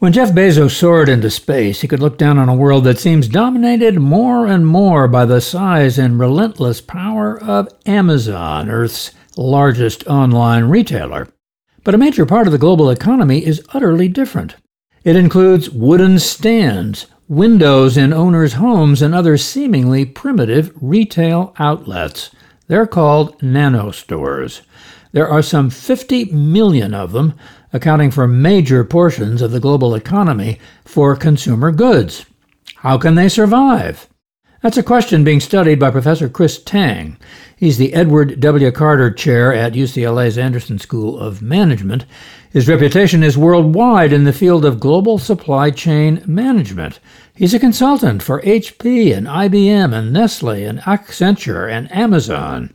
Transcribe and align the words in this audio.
When 0.00 0.14
Jeff 0.14 0.32
Bezos 0.32 0.70
soared 0.70 1.10
into 1.10 1.28
space, 1.28 1.82
he 1.82 1.86
could 1.86 2.00
look 2.00 2.16
down 2.16 2.38
on 2.38 2.48
a 2.48 2.54
world 2.54 2.84
that 2.84 2.98
seems 2.98 3.28
dominated 3.28 4.00
more 4.00 4.46
and 4.46 4.66
more 4.66 5.06
by 5.06 5.26
the 5.26 5.42
size 5.42 5.98
and 5.98 6.18
relentless 6.18 6.80
power 6.80 7.38
of 7.38 7.68
Amazon, 7.84 8.70
Earth's 8.70 9.10
largest 9.36 10.06
online 10.06 10.64
retailer. 10.64 11.28
But 11.84 11.94
a 11.94 11.98
major 11.98 12.24
part 12.24 12.46
of 12.46 12.52
the 12.52 12.58
global 12.58 12.88
economy 12.88 13.44
is 13.44 13.62
utterly 13.74 14.08
different. 14.08 14.56
It 15.04 15.16
includes 15.16 15.68
wooden 15.68 16.18
stands, 16.18 17.06
windows 17.28 17.98
in 17.98 18.14
owners' 18.14 18.54
homes, 18.54 19.02
and 19.02 19.14
other 19.14 19.36
seemingly 19.36 20.06
primitive 20.06 20.72
retail 20.80 21.54
outlets. 21.58 22.30
They're 22.68 22.86
called 22.86 23.42
nano 23.42 23.90
stores. 23.90 24.62
There 25.12 25.28
are 25.28 25.42
some 25.42 25.68
50 25.70 26.26
million 26.26 26.94
of 26.94 27.12
them, 27.12 27.34
accounting 27.72 28.10
for 28.10 28.26
major 28.26 28.84
portions 28.84 29.42
of 29.42 29.50
the 29.50 29.60
global 29.60 29.94
economy 29.94 30.58
for 30.84 31.16
consumer 31.16 31.70
goods. 31.72 32.26
How 32.76 32.98
can 32.98 33.14
they 33.14 33.28
survive? 33.28 34.08
That's 34.62 34.76
a 34.76 34.82
question 34.82 35.24
being 35.24 35.40
studied 35.40 35.80
by 35.80 35.90
Professor 35.90 36.28
Chris 36.28 36.62
Tang. 36.62 37.16
He's 37.56 37.78
the 37.78 37.94
Edward 37.94 38.40
W. 38.40 38.70
Carter 38.70 39.10
Chair 39.10 39.54
at 39.54 39.72
UCLA's 39.72 40.36
Anderson 40.36 40.78
School 40.78 41.18
of 41.18 41.40
Management. 41.40 42.04
His 42.50 42.68
reputation 42.68 43.22
is 43.22 43.38
worldwide 43.38 44.12
in 44.12 44.24
the 44.24 44.34
field 44.34 44.66
of 44.66 44.78
global 44.78 45.16
supply 45.16 45.70
chain 45.70 46.22
management. 46.26 47.00
He's 47.34 47.54
a 47.54 47.58
consultant 47.58 48.22
for 48.22 48.42
HP 48.42 49.16
and 49.16 49.26
IBM 49.26 49.94
and 49.94 50.12
Nestle 50.12 50.64
and 50.66 50.80
Accenture 50.80 51.70
and 51.70 51.90
Amazon. 51.90 52.74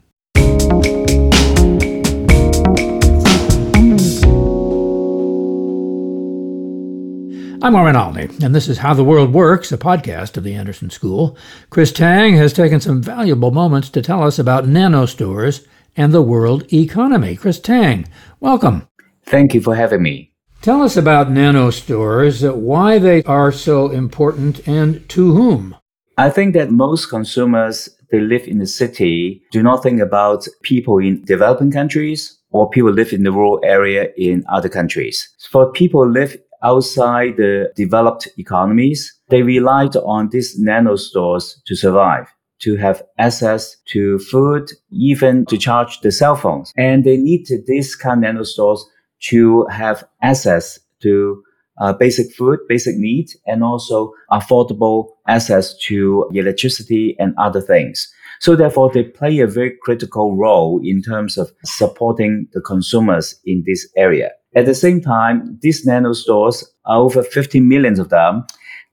I'm 7.61 7.73
Armin 7.73 7.95
Alney, 7.95 8.43
and 8.43 8.53
this 8.53 8.67
is 8.67 8.79
How 8.79 8.93
the 8.93 9.03
World 9.03 9.33
Works, 9.33 9.71
a 9.71 9.77
podcast 9.77 10.35
of 10.35 10.43
the 10.43 10.53
Anderson 10.53 10.89
School. 10.89 11.37
Chris 11.69 11.91
Tang 11.91 12.35
has 12.35 12.51
taken 12.51 12.81
some 12.81 13.01
valuable 13.01 13.51
moments 13.51 13.89
to 13.91 14.01
tell 14.01 14.23
us 14.23 14.37
about 14.37 14.67
nano 14.67 15.05
stores 15.05 15.65
and 15.95 16.13
the 16.13 16.21
world 16.21 16.71
economy. 16.73 17.35
Chris 17.35 17.59
Tang, 17.59 18.07
welcome. 18.41 18.87
Thank 19.25 19.53
you 19.53 19.61
for 19.61 19.73
having 19.73 20.03
me. 20.03 20.33
Tell 20.61 20.81
us 20.81 20.97
about 20.97 21.31
nano 21.31 21.69
stores, 21.69 22.43
why 22.43 22.99
they 22.99 23.23
are 23.23 23.51
so 23.51 23.89
important, 23.89 24.67
and 24.67 25.07
to 25.09 25.33
whom. 25.33 25.75
I 26.17 26.29
think 26.29 26.53
that 26.55 26.71
most 26.71 27.09
consumers 27.09 27.89
they 28.11 28.19
live 28.19 28.47
in 28.47 28.59
the 28.59 28.67
city 28.67 29.43
do 29.51 29.63
not 29.63 29.81
think 29.81 30.01
about 30.01 30.47
people 30.61 30.99
in 30.99 31.23
developing 31.23 31.71
countries 31.71 32.37
or 32.51 32.69
people 32.69 32.91
live 32.91 33.11
in 33.11 33.23
the 33.23 33.31
rural 33.31 33.59
area 33.63 34.07
in 34.15 34.43
other 34.47 34.69
countries. 34.69 35.29
For 35.51 35.71
people 35.71 36.09
live 36.09 36.37
outside 36.63 37.37
the 37.37 37.71
developed 37.75 38.27
economies, 38.37 39.13
they 39.29 39.41
relied 39.41 39.95
on 39.95 40.29
these 40.29 40.57
nano 40.59 40.95
stores 40.95 41.61
to 41.65 41.75
survive, 41.75 42.27
to 42.59 42.75
have 42.75 43.03
access 43.17 43.77
to 43.87 44.19
food, 44.19 44.71
even 44.91 45.45
to 45.47 45.57
charge 45.57 46.01
the 46.01 46.11
cell 46.11 46.35
phones. 46.35 46.71
And 46.77 47.03
they 47.03 47.17
need 47.17 47.47
these 47.67 47.95
kind 47.95 48.23
of 48.23 48.33
nano 48.33 48.43
stores 48.43 48.85
to 49.29 49.65
have 49.67 50.03
access 50.21 50.79
to 51.01 51.41
uh, 51.79 51.93
basic 51.93 52.33
food, 52.33 52.59
basic 52.67 52.95
needs, 52.97 53.35
and 53.45 53.63
also 53.63 54.13
affordable 54.31 55.09
access 55.27 55.77
to 55.79 56.29
electricity 56.33 57.15
and 57.19 57.33
other 57.37 57.61
things. 57.61 58.11
So 58.39 58.55
therefore, 58.55 58.91
they 58.93 59.03
play 59.03 59.39
a 59.39 59.47
very 59.47 59.75
critical 59.81 60.35
role 60.35 60.79
in 60.83 61.01
terms 61.01 61.37
of 61.37 61.51
supporting 61.63 62.47
the 62.53 62.61
consumers 62.61 63.39
in 63.45 63.63
this 63.65 63.87
area. 63.95 64.31
At 64.55 64.65
the 64.65 64.75
same 64.75 65.01
time, 65.01 65.59
these 65.61 65.85
nano 65.85 66.13
stores 66.13 66.63
are 66.85 66.99
over 66.99 67.23
50 67.23 67.59
millions 67.59 67.99
of 67.99 68.09
them. 68.09 68.45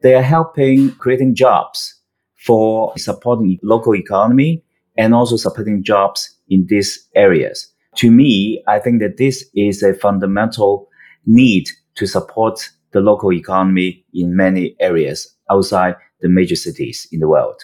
They 0.02 0.14
are 0.14 0.22
helping 0.22 0.90
creating 0.96 1.36
jobs 1.36 2.00
for 2.44 2.92
supporting 2.98 3.58
local 3.62 3.94
economy 3.94 4.64
and 4.98 5.14
also 5.14 5.36
supporting 5.36 5.84
jobs 5.84 6.34
in 6.48 6.66
these 6.68 7.08
areas. 7.14 7.68
To 7.96 8.10
me, 8.10 8.62
I 8.66 8.80
think 8.80 9.00
that 9.00 9.18
this 9.18 9.44
is 9.54 9.82
a 9.82 9.94
fundamental 9.94 10.88
need 11.26 11.68
to 11.94 12.06
support 12.06 12.68
the 12.92 13.00
local 13.00 13.32
economy 13.32 14.04
in 14.12 14.34
many 14.34 14.74
areas 14.80 15.34
outside 15.50 15.94
the 16.20 16.28
major 16.28 16.56
cities 16.56 17.06
in 17.12 17.20
the 17.20 17.28
world. 17.28 17.62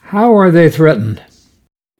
How 0.00 0.36
are 0.36 0.50
they 0.50 0.68
threatened? 0.68 1.22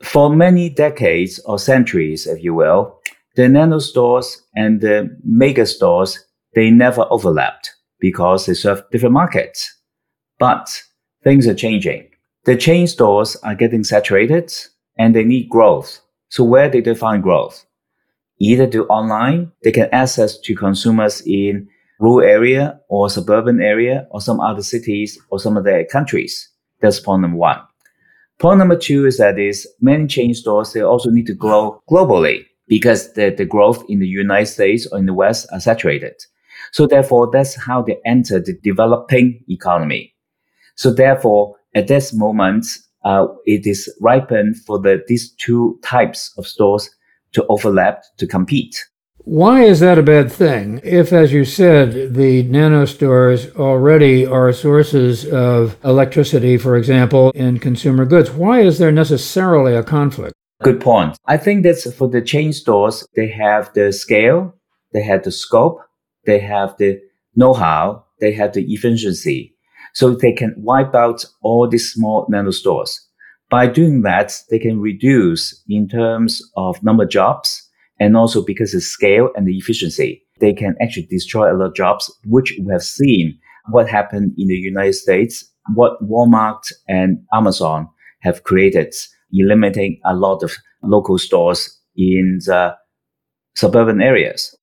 For 0.03 0.29
many 0.29 0.69
decades 0.69 1.39
or 1.41 1.59
centuries, 1.59 2.27
if 2.27 2.43
you 2.43 2.55
will, 2.55 2.96
the 3.37 3.49
nano 3.49 3.79
stores 3.79 4.43
and 4.55 4.81
the 4.81 5.15
mega 5.23 5.67
stores, 5.67 6.19
they 6.55 6.71
never 6.71 7.07
overlapped 7.11 7.71
because 8.01 8.47
they 8.47 8.55
serve 8.55 8.83
different 8.91 9.13
markets. 9.13 9.73
But 10.39 10.83
things 11.23 11.47
are 11.47 11.55
changing. 11.55 12.09
The 12.45 12.57
chain 12.57 12.87
stores 12.87 13.37
are 13.43 13.55
getting 13.55 13.85
saturated 13.85 14.53
and 14.99 15.15
they 15.15 15.25
need 15.25 15.51
growth. 15.51 16.01
So 16.29 16.45
where 16.45 16.71
did 16.71 16.87
they 16.87 16.95
find 16.95 17.23
growth? 17.23 17.65
Either 18.39 18.67
do 18.67 18.85
online, 18.85 19.53
they 19.63 19.73
can 19.73 19.89
access 19.93 20.39
to 20.39 20.55
consumers 20.55 21.23
in 21.27 21.69
rural 22.01 22.27
area 22.27 22.81
or 22.89 23.09
suburban 23.11 23.61
area 23.61 24.07
or 24.11 24.21
some 24.21 24.41
other 24.41 24.63
cities 24.63 25.19
or 25.31 25.39
some 25.39 25.57
other 25.57 25.85
countries. 25.85 26.51
That's 26.81 27.01
point 27.01 27.23
number 27.23 27.39
one. 27.39 27.61
Point 28.39 28.59
number 28.59 28.77
two 28.77 29.07
is 29.07 29.19
that 29.19 29.39
is 29.39 29.67
many 29.81 30.07
chain 30.07 30.35
stores, 30.35 30.73
they 30.73 30.83
also 30.83 31.11
need 31.11 31.27
to 31.27 31.35
grow 31.35 31.83
globally 31.91 32.47
because 32.69 33.12
the, 33.15 33.31
the 33.31 33.44
growth 33.44 33.84
in 33.88 34.00
the 34.00 34.09
United 34.09 34.47
States 34.47 34.87
or 34.91 34.99
in 34.99 35.06
the 35.06 35.15
West 35.15 35.47
are 35.53 35.60
saturated. 35.60 36.15
So 36.72 36.87
therefore, 36.87 37.31
that's 37.32 37.54
how 37.54 37.82
they 37.82 37.99
enter 38.04 38.41
the 38.41 38.59
developing 38.62 39.43
economy. 39.49 40.15
So 40.75 40.93
therefore, 40.93 41.56
at 41.75 41.88
this 41.88 42.12
moment, 42.12 42.66
uh, 43.04 43.27
it 43.44 43.66
is 43.66 43.93
ripened 44.00 44.56
for 44.66 44.78
the, 44.78 45.03
these 45.06 45.32
two 45.34 45.78
types 45.82 46.32
of 46.37 46.47
stores 46.47 46.91
to 47.32 47.47
overlap 47.49 48.03
to 48.19 48.27
compete. 48.27 48.84
Why 49.19 49.65
is 49.65 49.81
that 49.81 49.98
a 49.98 50.03
bad 50.03 50.31
thing? 50.31 50.81
If, 50.84 51.12
as 51.12 51.33
you 51.33 51.44
said, 51.44 52.15
the 52.15 52.44
nano 52.44 52.84
stores 52.84 53.50
already 53.56 54.25
are 54.25 54.53
sources 54.53 55.27
of 55.27 55.77
electricity, 55.84 56.56
for 56.56 56.77
example, 56.77 57.33
in 57.34 57.59
consumer 57.59 58.04
goods, 58.04 58.31
why 58.31 58.60
is 58.60 58.78
there 58.78 58.93
necessarily 58.93 59.75
a 59.75 59.83
conflict? 59.83 60.34
Good 60.62 60.81
point. 60.81 61.19
I 61.27 61.37
think 61.37 61.62
that's 61.62 61.93
for 61.94 62.09
the 62.09 62.22
chain 62.22 62.53
stores, 62.53 63.06
they 63.15 63.28
have 63.28 63.72
the 63.75 63.93
scale, 63.93 64.55
they 64.93 65.03
have 65.03 65.22
the 65.22 65.31
scope, 65.31 65.81
they 66.25 66.39
have 66.39 66.75
the 66.78 66.99
know-how, 67.34 68.05
they 68.21 68.33
have 68.33 68.55
the 68.55 68.65
efficiency. 68.72 69.55
So 69.93 70.15
they 70.15 70.33
can 70.33 70.55
wipe 70.56 70.95
out 70.95 71.25
all 71.43 71.69
these 71.69 71.93
small 71.93 72.27
nano 72.31 72.50
stores. 72.50 73.00
By 73.50 73.66
doing 73.66 74.03
that, 74.03 74.41
they 74.50 74.59
can 74.59 74.81
reduce 74.81 75.62
in 75.69 75.89
terms 75.89 76.43
of 76.56 76.83
number 76.83 77.05
of 77.05 77.11
jobs 77.11 77.62
and 78.00 78.16
also 78.16 78.43
because 78.43 78.75
of 78.75 78.83
scale 78.83 79.31
and 79.37 79.47
the 79.47 79.56
efficiency, 79.56 80.22
they 80.41 80.53
can 80.53 80.75
actually 80.81 81.06
destroy 81.06 81.53
a 81.53 81.56
lot 81.56 81.66
of 81.66 81.75
jobs, 81.75 82.12
which 82.25 82.59
we 82.62 82.72
have 82.72 82.83
seen 82.83 83.39
what 83.69 83.89
happened 83.89 84.33
in 84.39 84.49
the 84.49 84.55
United 84.55 84.95
States, 84.95 85.45
what 85.75 86.03
Walmart 86.03 86.72
and 86.89 87.19
Amazon 87.33 87.89
have 88.21 88.43
created 88.43 88.95
eliminating 89.37 90.01
a 90.05 90.15
lot 90.15 90.43
of 90.43 90.53
local 90.83 91.19
stores 91.19 91.79
in 91.97 92.39
the 92.47 92.75
suburban 93.55 94.01
areas. 94.01 94.55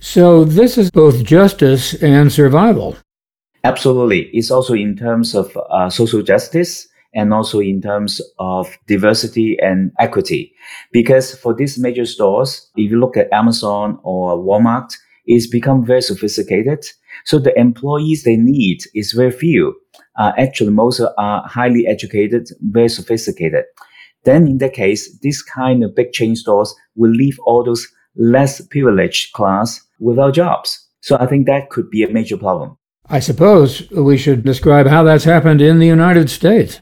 So 0.00 0.44
this 0.44 0.78
is 0.78 0.90
both 0.90 1.24
justice 1.24 1.94
and 2.02 2.32
survival. 2.32 2.96
Absolutely. 3.64 4.30
It's 4.32 4.50
also 4.50 4.72
in 4.72 4.96
terms 4.96 5.34
of 5.34 5.56
uh, 5.70 5.90
social 5.90 6.22
justice 6.22 6.88
and 7.12 7.34
also 7.34 7.60
in 7.60 7.82
terms 7.82 8.20
of 8.38 8.78
diversity 8.86 9.58
and 9.60 9.92
equity. 9.98 10.54
Because 10.92 11.34
for 11.34 11.52
these 11.52 11.78
major 11.78 12.06
stores, 12.06 12.70
if 12.76 12.90
you 12.90 12.98
look 12.98 13.16
at 13.16 13.32
Amazon 13.32 13.98
or 14.02 14.38
Walmart, 14.38 14.94
it's 15.26 15.46
become 15.46 15.84
very 15.84 16.00
sophisticated. 16.00 16.86
So 17.26 17.38
the 17.38 17.58
employees 17.58 18.22
they 18.22 18.36
need 18.36 18.84
is 18.94 19.12
very 19.12 19.32
few. 19.32 19.74
Uh, 20.18 20.32
actually, 20.38 20.70
most 20.70 21.00
are 21.18 21.46
highly 21.46 21.86
educated, 21.86 22.48
very 22.62 22.88
sophisticated 22.88 23.64
then 24.24 24.46
in 24.46 24.58
that 24.58 24.74
case, 24.74 25.18
this 25.22 25.42
kind 25.42 25.82
of 25.82 25.94
big 25.94 26.12
chain 26.12 26.36
stores 26.36 26.74
will 26.96 27.10
leave 27.10 27.38
all 27.40 27.64
those 27.64 27.86
less 28.16 28.60
privileged 28.66 29.32
class 29.32 29.80
without 29.98 30.34
jobs. 30.34 30.86
So 31.00 31.16
I 31.18 31.26
think 31.26 31.46
that 31.46 31.70
could 31.70 31.90
be 31.90 32.02
a 32.02 32.12
major 32.12 32.36
problem. 32.36 32.76
I 33.08 33.20
suppose 33.20 33.90
we 33.90 34.16
should 34.16 34.44
describe 34.44 34.86
how 34.86 35.02
that's 35.02 35.24
happened 35.24 35.60
in 35.60 35.78
the 35.78 35.86
United 35.86 36.30
States. 36.30 36.80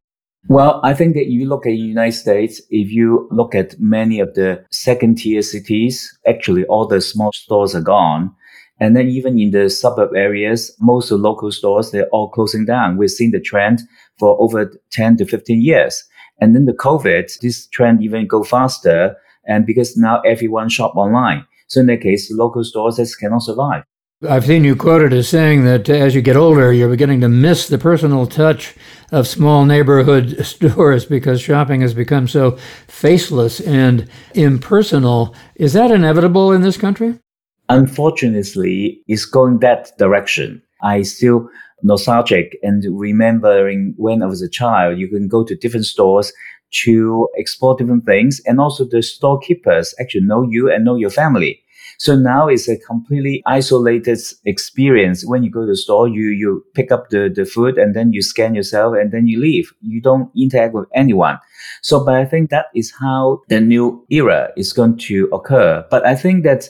Well, 0.48 0.80
I 0.82 0.94
think 0.94 1.14
that 1.14 1.26
you 1.26 1.46
look 1.46 1.66
at 1.66 1.70
the 1.70 1.76
United 1.76 2.16
States, 2.16 2.60
if 2.70 2.90
you 2.90 3.28
look 3.30 3.54
at 3.54 3.78
many 3.78 4.18
of 4.20 4.34
the 4.34 4.64
second 4.70 5.18
tier 5.18 5.42
cities, 5.42 6.18
actually 6.26 6.64
all 6.64 6.86
the 6.86 7.00
small 7.00 7.32
stores 7.32 7.74
are 7.74 7.82
gone. 7.82 8.34
And 8.80 8.96
then 8.96 9.08
even 9.08 9.38
in 9.38 9.50
the 9.50 9.68
suburb 9.68 10.14
areas, 10.14 10.74
most 10.80 11.10
of 11.10 11.18
the 11.18 11.28
local 11.28 11.50
stores, 11.50 11.90
they're 11.90 12.08
all 12.08 12.30
closing 12.30 12.64
down. 12.64 12.96
We've 12.96 13.10
seen 13.10 13.32
the 13.32 13.40
trend 13.40 13.82
for 14.18 14.40
over 14.40 14.72
10 14.90 15.16
to 15.18 15.26
15 15.26 15.60
years. 15.60 16.02
And 16.40 16.54
then 16.54 16.66
the 16.66 16.72
COVID, 16.72 17.40
this 17.40 17.66
trend 17.66 18.02
even 18.02 18.26
go 18.26 18.42
faster. 18.42 19.16
And 19.46 19.66
because 19.66 19.96
now 19.96 20.20
everyone 20.20 20.68
shop 20.68 20.96
online. 20.96 21.46
So 21.68 21.80
in 21.80 21.86
that 21.86 22.00
case, 22.00 22.30
local 22.30 22.64
stores 22.64 23.14
cannot 23.16 23.42
survive. 23.42 23.84
I've 24.28 24.46
seen 24.46 24.64
you 24.64 24.74
quoted 24.74 25.12
as 25.12 25.28
saying 25.28 25.64
that 25.64 25.88
as 25.88 26.12
you 26.12 26.22
get 26.22 26.34
older, 26.34 26.72
you're 26.72 26.88
beginning 26.88 27.20
to 27.20 27.28
miss 27.28 27.68
the 27.68 27.78
personal 27.78 28.26
touch 28.26 28.74
of 29.12 29.28
small 29.28 29.64
neighborhood 29.64 30.44
stores 30.44 31.04
because 31.04 31.40
shopping 31.40 31.82
has 31.82 31.94
become 31.94 32.26
so 32.26 32.58
faceless 32.88 33.60
and 33.60 34.08
impersonal. 34.34 35.36
Is 35.54 35.72
that 35.74 35.92
inevitable 35.92 36.50
in 36.50 36.62
this 36.62 36.76
country? 36.76 37.20
Unfortunately, 37.68 39.02
it's 39.06 39.24
going 39.24 39.60
that 39.60 39.96
direction. 39.98 40.62
I 40.82 41.02
still 41.02 41.48
nostalgic 41.82 42.58
and 42.62 42.84
remembering 42.90 43.94
when 43.96 44.22
I 44.22 44.26
was 44.26 44.42
a 44.42 44.48
child, 44.48 44.98
you 44.98 45.08
can 45.08 45.28
go 45.28 45.44
to 45.44 45.56
different 45.56 45.86
stores 45.86 46.32
to 46.70 47.28
explore 47.36 47.76
different 47.76 48.04
things. 48.04 48.40
And 48.46 48.60
also 48.60 48.84
the 48.84 49.02
storekeepers 49.02 49.94
actually 50.00 50.26
know 50.26 50.42
you 50.42 50.70
and 50.70 50.84
know 50.84 50.96
your 50.96 51.10
family. 51.10 51.62
So 51.98 52.14
now 52.14 52.46
it's 52.46 52.68
a 52.68 52.76
completely 52.76 53.42
isolated 53.46 54.20
experience. 54.44 55.26
When 55.26 55.42
you 55.42 55.50
go 55.50 55.62
to 55.62 55.66
the 55.66 55.76
store, 55.76 56.06
you, 56.06 56.28
you 56.28 56.64
pick 56.74 56.92
up 56.92 57.10
the, 57.10 57.28
the 57.34 57.44
food 57.44 57.76
and 57.76 57.94
then 57.94 58.12
you 58.12 58.22
scan 58.22 58.54
yourself 58.54 58.94
and 58.94 59.10
then 59.10 59.26
you 59.26 59.40
leave. 59.40 59.72
You 59.80 60.00
don't 60.00 60.30
interact 60.36 60.74
with 60.74 60.86
anyone. 60.94 61.38
So, 61.82 62.04
but 62.04 62.14
I 62.14 62.24
think 62.24 62.50
that 62.50 62.66
is 62.74 62.92
how 63.00 63.42
the 63.48 63.60
new 63.60 64.06
era 64.10 64.50
is 64.56 64.72
going 64.72 64.98
to 64.98 65.28
occur. 65.32 65.84
But 65.90 66.06
I 66.06 66.14
think 66.14 66.44
that 66.44 66.68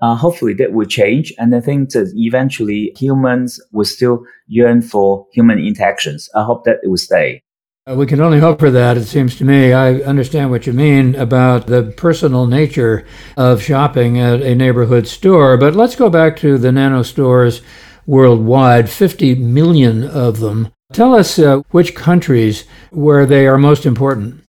uh, 0.00 0.14
hopefully 0.14 0.54
that 0.54 0.72
will 0.72 0.86
change. 0.86 1.32
And 1.38 1.54
I 1.54 1.60
think 1.60 1.90
that 1.90 2.12
eventually 2.16 2.92
humans 2.96 3.60
will 3.72 3.84
still 3.84 4.24
yearn 4.46 4.82
for 4.82 5.26
human 5.32 5.58
interactions. 5.58 6.28
I 6.34 6.44
hope 6.44 6.64
that 6.64 6.78
it 6.82 6.88
will 6.88 6.96
stay. 6.96 7.42
Uh, 7.90 7.94
we 7.94 8.06
can 8.06 8.20
only 8.20 8.38
hope 8.38 8.60
for 8.60 8.70
that, 8.70 8.98
it 8.98 9.06
seems 9.06 9.34
to 9.36 9.44
me. 9.44 9.72
I 9.72 9.94
understand 10.00 10.50
what 10.50 10.66
you 10.66 10.72
mean 10.72 11.14
about 11.14 11.66
the 11.66 11.94
personal 11.96 12.46
nature 12.46 13.06
of 13.38 13.62
shopping 13.62 14.18
at 14.18 14.42
a 14.42 14.54
neighborhood 14.54 15.06
store, 15.06 15.56
but 15.56 15.74
let's 15.74 15.96
go 15.96 16.10
back 16.10 16.36
to 16.38 16.58
the 16.58 16.70
nano 16.70 17.02
stores 17.02 17.62
worldwide 18.06 18.90
50 18.90 19.36
million 19.36 20.04
of 20.04 20.40
them. 20.40 20.68
Tell 20.92 21.14
us 21.14 21.38
uh, 21.38 21.62
which 21.70 21.94
countries 21.94 22.64
where 22.90 23.24
they 23.24 23.46
are 23.46 23.56
most 23.56 23.86
important. 23.86 24.42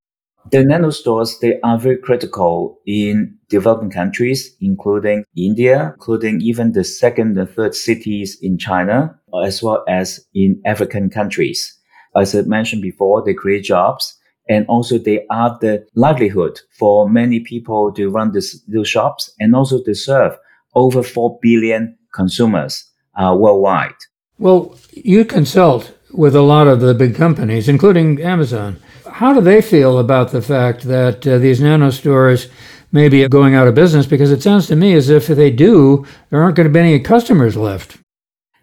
The 0.50 0.64
nano 0.64 0.90
stores, 0.90 1.38
they 1.38 1.60
are 1.60 1.78
very 1.78 1.96
critical 1.96 2.80
in 2.84 3.36
developing 3.48 3.90
countries, 3.90 4.56
including 4.60 5.24
India, 5.36 5.94
including 5.94 6.40
even 6.40 6.72
the 6.72 6.82
second 6.82 7.38
and 7.38 7.48
third 7.48 7.76
cities 7.76 8.36
in 8.42 8.58
China, 8.58 9.16
as 9.44 9.62
well 9.62 9.84
as 9.88 10.26
in 10.34 10.60
African 10.66 11.08
countries. 11.08 11.78
As 12.16 12.34
I 12.34 12.42
mentioned 12.42 12.82
before, 12.82 13.22
they 13.24 13.32
create 13.32 13.62
jobs 13.62 14.18
and 14.48 14.66
also 14.66 14.98
they 14.98 15.24
are 15.30 15.56
the 15.60 15.86
livelihood 15.94 16.58
for 16.76 17.08
many 17.08 17.38
people 17.38 17.92
to 17.92 18.10
run 18.10 18.32
this, 18.32 18.60
these 18.66 18.88
shops 18.88 19.32
and 19.38 19.54
also 19.54 19.80
to 19.84 19.94
serve 19.94 20.36
over 20.74 21.04
4 21.04 21.38
billion 21.40 21.96
consumers 22.12 22.90
uh, 23.14 23.36
worldwide. 23.38 23.94
Well, 24.38 24.76
you 24.92 25.24
consult 25.24 25.92
with 26.12 26.34
a 26.34 26.42
lot 26.42 26.66
of 26.66 26.80
the 26.80 26.94
big 26.94 27.14
companies, 27.14 27.68
including 27.68 28.20
Amazon. 28.20 28.80
How 29.20 29.34
do 29.34 29.42
they 29.42 29.60
feel 29.60 29.98
about 29.98 30.30
the 30.30 30.40
fact 30.40 30.84
that 30.84 31.26
uh, 31.26 31.36
these 31.36 31.60
nano 31.60 31.90
stores 31.90 32.48
may 32.90 33.10
be 33.10 33.28
going 33.28 33.54
out 33.54 33.68
of 33.68 33.74
business? 33.74 34.06
Because 34.06 34.32
it 34.32 34.42
sounds 34.42 34.66
to 34.68 34.76
me 34.76 34.94
as 34.94 35.10
if 35.10 35.26
they 35.26 35.50
do, 35.50 36.06
there 36.30 36.42
aren't 36.42 36.56
going 36.56 36.66
to 36.66 36.72
be 36.72 36.80
any 36.80 36.98
customers 37.00 37.54
left. 37.54 37.98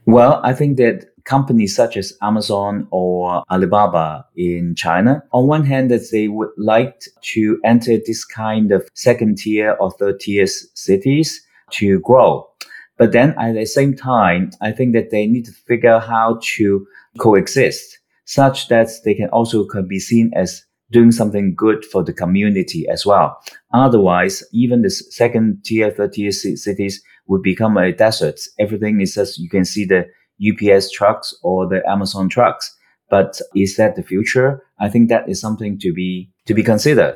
Well, 0.07 0.41
I 0.43 0.55
think 0.55 0.77
that 0.77 1.11
companies 1.25 1.75
such 1.75 1.95
as 1.95 2.11
Amazon 2.23 2.87
or 2.89 3.43
Alibaba 3.51 4.25
in 4.35 4.73
China, 4.73 5.21
on 5.31 5.45
one 5.45 5.63
hand, 5.63 5.91
that 5.91 6.09
they 6.11 6.27
would 6.27 6.49
like 6.57 7.03
to 7.35 7.59
enter 7.63 7.99
this 8.03 8.25
kind 8.25 8.71
of 8.71 8.89
second 8.95 9.37
tier 9.37 9.77
or 9.79 9.91
third 9.91 10.19
tier 10.21 10.47
cities 10.47 11.39
to 11.73 11.99
grow. 11.99 12.49
But 12.97 13.11
then 13.11 13.35
at 13.37 13.53
the 13.53 13.67
same 13.67 13.95
time, 13.95 14.49
I 14.59 14.71
think 14.71 14.93
that 14.93 15.11
they 15.11 15.27
need 15.27 15.45
to 15.45 15.51
figure 15.51 15.91
out 15.91 16.07
how 16.07 16.39
to 16.55 16.87
coexist 17.19 17.99
such 18.27 18.67
that 18.67 18.89
they 19.03 19.15
can 19.15 19.29
also 19.29 19.65
can 19.65 19.87
be 19.87 19.99
seen 19.99 20.31
as 20.35 20.63
doing 20.91 21.11
something 21.11 21.55
good 21.55 21.83
for 21.85 22.03
the 22.03 22.13
community 22.13 22.85
as 22.87 23.05
well. 23.05 23.37
Otherwise, 23.73 24.43
even 24.53 24.81
the 24.81 24.89
second 24.89 25.63
tier, 25.65 25.89
third 25.89 26.13
tier 26.13 26.31
cities 26.31 27.01
would 27.27 27.41
become 27.41 27.77
a 27.77 27.91
desert. 27.91 28.39
Everything 28.59 29.01
is 29.01 29.15
just, 29.15 29.39
you 29.39 29.49
can 29.49 29.65
see 29.65 29.85
the 29.85 30.05
UPS 30.45 30.91
trucks 30.91 31.33
or 31.41 31.67
the 31.67 31.81
Amazon 31.89 32.29
trucks. 32.29 32.73
But 33.09 33.39
is 33.55 33.77
that 33.77 33.95
the 33.95 34.03
future? 34.03 34.61
I 34.79 34.89
think 34.89 35.09
that 35.09 35.29
is 35.29 35.39
something 35.39 35.79
to 35.79 35.93
be 35.93 36.29
to 36.45 36.53
be 36.53 36.63
considered. 36.63 37.15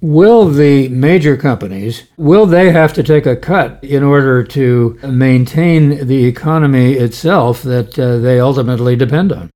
Will 0.00 0.48
the 0.48 0.88
major 0.88 1.36
companies 1.36 2.04
will 2.16 2.46
they 2.46 2.72
have 2.72 2.94
to 2.94 3.02
take 3.02 3.26
a 3.26 3.36
cut 3.36 3.78
in 3.84 4.02
order 4.02 4.42
to 4.42 4.98
maintain 5.04 6.06
the 6.06 6.24
economy 6.24 6.94
itself 6.94 7.62
that 7.62 7.98
uh, 7.98 8.18
they 8.18 8.40
ultimately 8.40 8.96
depend 8.96 9.32
on? 9.32 9.50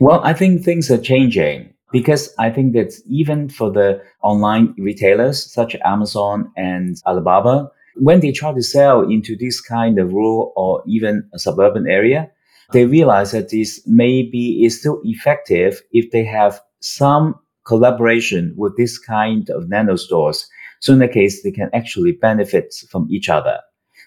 Well, 0.00 0.22
I 0.24 0.32
think 0.32 0.64
things 0.64 0.90
are 0.90 0.96
changing 0.96 1.74
because 1.92 2.32
I 2.38 2.48
think 2.48 2.72
that 2.72 2.94
even 3.06 3.50
for 3.50 3.70
the 3.70 4.00
online 4.22 4.74
retailers 4.78 5.52
such 5.52 5.74
as 5.74 5.82
Amazon 5.84 6.50
and 6.56 6.96
Alibaba, 7.06 7.70
when 7.96 8.20
they 8.20 8.32
try 8.32 8.54
to 8.54 8.62
sell 8.62 9.02
into 9.02 9.36
this 9.36 9.60
kind 9.60 9.98
of 9.98 10.14
rural 10.14 10.54
or 10.56 10.82
even 10.86 11.28
a 11.34 11.38
suburban 11.38 11.86
area, 11.86 12.30
they 12.72 12.86
realize 12.86 13.32
that 13.32 13.50
this 13.50 13.82
maybe 13.86 14.64
is 14.64 14.80
still 14.80 15.02
effective 15.04 15.82
if 15.92 16.10
they 16.12 16.24
have 16.24 16.62
some 16.80 17.34
collaboration 17.66 18.54
with 18.56 18.74
this 18.78 18.98
kind 18.98 19.50
of 19.50 19.68
nano 19.68 19.96
stores. 19.96 20.48
So 20.78 20.94
in 20.94 21.00
that 21.00 21.12
case, 21.12 21.42
they 21.42 21.50
can 21.50 21.68
actually 21.74 22.12
benefit 22.12 22.72
from 22.90 23.06
each 23.10 23.28
other. 23.28 23.58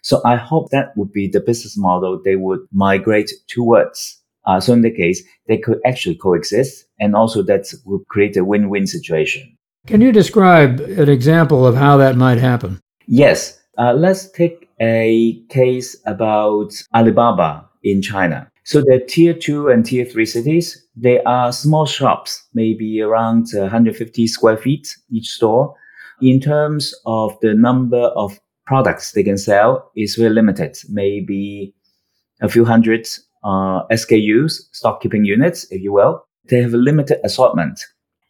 So 0.02 0.22
I 0.26 0.38
hope 0.38 0.72
that 0.72 0.98
would 0.98 1.12
be 1.12 1.28
the 1.28 1.40
business 1.40 1.78
model 1.78 2.20
they 2.20 2.36
would 2.36 2.62
migrate 2.72 3.32
towards. 3.48 4.23
Uh, 4.46 4.60
so 4.60 4.74
in 4.74 4.82
the 4.82 4.92
case, 4.92 5.24
they 5.48 5.58
could 5.58 5.80
actually 5.86 6.16
coexist 6.16 6.86
and 7.00 7.16
also 7.16 7.42
that 7.44 7.74
would 7.86 8.08
create 8.08 8.38
a 8.38 8.44
win-win 8.44 8.88
situation. 8.88 9.58
Can 9.88 10.02
you 10.02 10.12
describe 10.12 10.80
an 10.80 11.10
example 11.10 11.66
of 11.66 11.76
how 11.76 11.98
that 11.98 12.16
might 12.16 12.38
happen? 12.38 12.80
Yes. 13.08 13.60
Uh, 13.78 13.94
let's 13.94 14.30
take 14.32 14.70
a 14.80 15.42
case 15.50 15.98
about 16.06 16.72
Alibaba 16.94 17.68
in 17.84 18.02
China. 18.02 18.50
So 18.66 18.80
the 18.80 19.04
tier 19.06 19.34
two 19.34 19.68
and 19.68 19.86
tier 19.86 20.06
three 20.06 20.26
cities, 20.26 20.86
they 20.96 21.22
are 21.24 21.52
small 21.52 21.86
shops, 21.86 22.48
maybe 22.54 23.02
around 23.02 23.48
150 23.54 24.28
square 24.28 24.58
feet 24.58 24.96
each 25.12 25.28
store. 25.28 25.76
In 26.22 26.40
terms 26.40 26.94
of 27.06 27.38
the 27.42 27.54
number 27.54 28.04
of 28.16 28.40
products 28.66 29.12
they 29.12 29.24
can 29.24 29.38
sell 29.38 29.92
is 29.98 30.16
very 30.16 30.30
limited, 30.30 30.78
maybe 30.88 31.74
a 32.42 32.48
few 32.48 32.64
hundred 32.64 33.06
uh, 33.44 33.86
SKUs, 33.92 34.54
stock 34.72 35.02
keeping 35.02 35.26
units, 35.26 35.66
if 35.72 35.82
you 35.82 35.94
will. 35.94 36.24
They 36.50 36.62
have 36.62 36.74
a 36.74 36.78
limited 36.78 37.20
assortment 37.24 37.80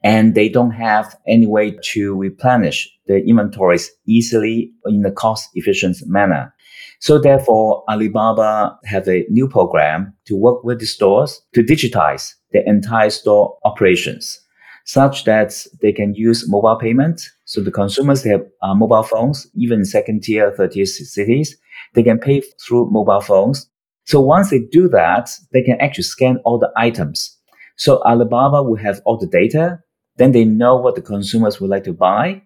and 0.04 0.36
they 0.36 0.50
don't 0.50 0.72
have 0.72 1.16
any 1.28 1.48
way 1.48 1.78
to 1.84 2.16
replenish 2.16 2.90
the 3.08 3.24
inventories 3.26 3.90
easily 4.06 4.72
in 4.86 5.06
a 5.06 5.12
cost 5.12 5.50
efficient 5.56 5.98
manner. 6.06 6.54
So 7.00 7.20
therefore, 7.20 7.84
Alibaba 7.90 8.78
have 8.86 9.08
a 9.08 9.26
new 9.30 9.48
program 9.48 10.14
to 10.26 10.36
work 10.36 10.64
with 10.64 10.80
the 10.80 10.86
stores 10.86 11.42
to 11.54 11.64
digitize 11.64 12.34
the 12.52 12.68
entire 12.68 13.10
store 13.10 13.58
operations 13.66 14.40
such 14.86 15.24
that 15.24 15.66
they 15.82 15.92
can 15.92 16.14
use 16.14 16.50
mobile 16.50 16.76
payment. 16.76 17.22
So 17.46 17.62
the 17.62 17.72
consumers 17.72 18.24
they 18.24 18.32
have 18.32 18.46
uh, 18.62 18.76
mobile 18.76 19.04
phones, 19.04 19.48
even 19.56 19.86
second 19.86 20.24
tier, 20.24 20.52
third 20.52 20.72
tier 20.72 20.86
cities, 20.86 21.58
they 21.94 22.04
can 22.04 22.20
pay 22.20 22.42
through 22.66 22.90
mobile 22.92 23.22
phones. 23.22 23.70
So 24.06 24.20
once 24.22 24.50
they 24.50 24.60
do 24.60 24.88
that, 24.90 25.30
they 25.52 25.64
can 25.64 25.80
actually 25.80 26.04
scan 26.04 26.38
all 26.46 26.60
the 26.60 26.72
items. 26.76 27.38
So 27.78 28.02
Alibaba 28.04 28.62
will 28.64 28.78
have 28.78 29.02
all 29.06 29.18
the 29.18 29.28
data 29.28 29.80
then 30.18 30.32
they 30.32 30.46
know 30.46 30.76
what 30.76 30.96
the 30.96 31.02
consumers 31.02 31.60
would 31.60 31.70
like 31.70 31.84
to 31.86 31.94
buy. 31.94 32.42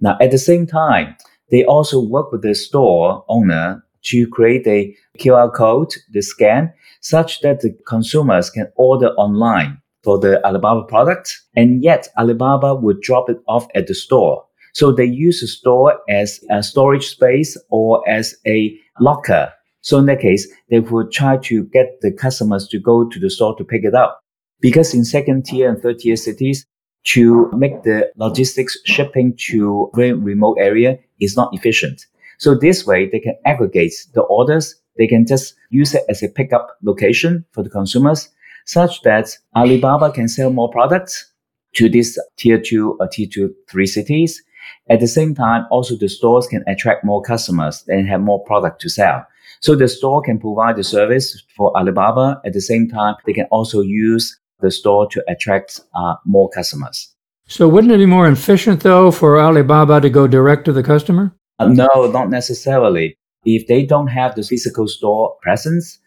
Now, 0.00 0.16
at 0.20 0.30
the 0.30 0.38
same 0.38 0.66
time, 0.66 1.16
they 1.50 1.64
also 1.64 2.00
work 2.00 2.30
with 2.30 2.42
the 2.42 2.54
store 2.54 3.24
owner 3.28 3.84
to 4.02 4.28
create 4.28 4.66
a 4.66 4.96
QR 5.18 5.52
code, 5.52 5.92
the 6.12 6.22
scan, 6.22 6.72
such 7.00 7.40
that 7.40 7.60
the 7.60 7.76
consumers 7.86 8.50
can 8.50 8.70
order 8.76 9.08
online 9.10 9.80
for 10.04 10.18
the 10.18 10.44
Alibaba 10.46 10.84
product. 10.84 11.36
And 11.56 11.82
yet 11.82 12.08
Alibaba 12.16 12.74
would 12.74 13.00
drop 13.00 13.28
it 13.28 13.38
off 13.48 13.66
at 13.74 13.86
the 13.86 13.94
store. 13.94 14.44
So 14.72 14.92
they 14.92 15.04
use 15.04 15.40
the 15.40 15.48
store 15.48 15.98
as 16.08 16.40
a 16.50 16.62
storage 16.62 17.08
space 17.08 17.58
or 17.70 18.08
as 18.08 18.36
a 18.46 18.78
locker. 19.00 19.52
So 19.82 19.98
in 19.98 20.06
that 20.06 20.20
case, 20.20 20.46
they 20.68 20.80
would 20.80 21.10
try 21.10 21.38
to 21.38 21.64
get 21.64 22.00
the 22.00 22.12
customers 22.12 22.68
to 22.68 22.78
go 22.78 23.08
to 23.08 23.18
the 23.18 23.30
store 23.30 23.56
to 23.56 23.64
pick 23.64 23.84
it 23.84 23.94
up. 23.94 24.20
Because 24.60 24.94
in 24.94 25.04
second 25.04 25.46
tier 25.46 25.70
and 25.70 25.80
third 25.80 26.00
tier 26.00 26.16
cities, 26.16 26.66
to 27.04 27.50
make 27.52 27.82
the 27.82 28.10
logistics 28.16 28.76
shipping 28.84 29.34
to 29.48 29.90
very 29.94 30.12
remote 30.12 30.58
area 30.60 30.98
is 31.18 31.36
not 31.36 31.48
efficient. 31.54 32.04
So 32.38 32.54
this 32.54 32.86
way 32.86 33.08
they 33.08 33.20
can 33.20 33.36
aggregate 33.46 33.94
the 34.14 34.22
orders. 34.22 34.74
They 34.98 35.06
can 35.06 35.26
just 35.26 35.54
use 35.70 35.94
it 35.94 36.04
as 36.08 36.22
a 36.22 36.28
pickup 36.28 36.76
location 36.82 37.44
for 37.52 37.62
the 37.62 37.70
consumers 37.70 38.28
such 38.66 39.02
that 39.02 39.36
Alibaba 39.56 40.12
can 40.12 40.28
sell 40.28 40.50
more 40.50 40.70
products 40.70 41.32
to 41.74 41.88
these 41.88 42.18
tier 42.36 42.60
two 42.60 42.96
or 43.00 43.08
tier 43.08 43.26
two, 43.26 43.54
three 43.68 43.86
cities. 43.86 44.42
At 44.88 45.00
the 45.00 45.08
same 45.08 45.34
time, 45.34 45.66
also 45.70 45.96
the 45.96 46.08
stores 46.08 46.46
can 46.46 46.62
attract 46.66 47.04
more 47.04 47.22
customers 47.22 47.84
and 47.88 48.08
have 48.08 48.20
more 48.20 48.44
product 48.44 48.80
to 48.82 48.88
sell. 48.88 49.26
So 49.60 49.74
the 49.74 49.88
store 49.88 50.22
can 50.22 50.38
provide 50.38 50.76
the 50.76 50.84
service 50.84 51.42
for 51.56 51.76
Alibaba. 51.76 52.40
At 52.44 52.54
the 52.54 52.60
same 52.62 52.88
time, 52.88 53.14
they 53.26 53.34
can 53.34 53.46
also 53.50 53.82
use 53.82 54.38
the 54.60 54.70
store 54.70 55.06
to 55.10 55.22
attract 55.28 55.80
uh, 55.94 56.14
more 56.24 56.48
customers. 56.48 57.14
So 57.46 57.68
wouldn't 57.68 57.92
it 57.92 57.98
be 57.98 58.06
more 58.06 58.28
efficient 58.28 58.80
though 58.80 59.10
for 59.10 59.40
Alibaba 59.40 60.00
to 60.00 60.08
go 60.08 60.26
direct 60.26 60.64
to 60.66 60.72
the 60.72 60.82
customer? 60.82 61.34
Uh, 61.58 61.68
no, 61.68 62.10
not 62.10 62.30
necessarily. 62.30 63.16
If 63.44 63.66
they 63.66 63.84
don't 63.84 64.06
have 64.06 64.34
the 64.34 64.42
physical 64.42 64.86
store 64.88 65.36
presence, 65.42 65.98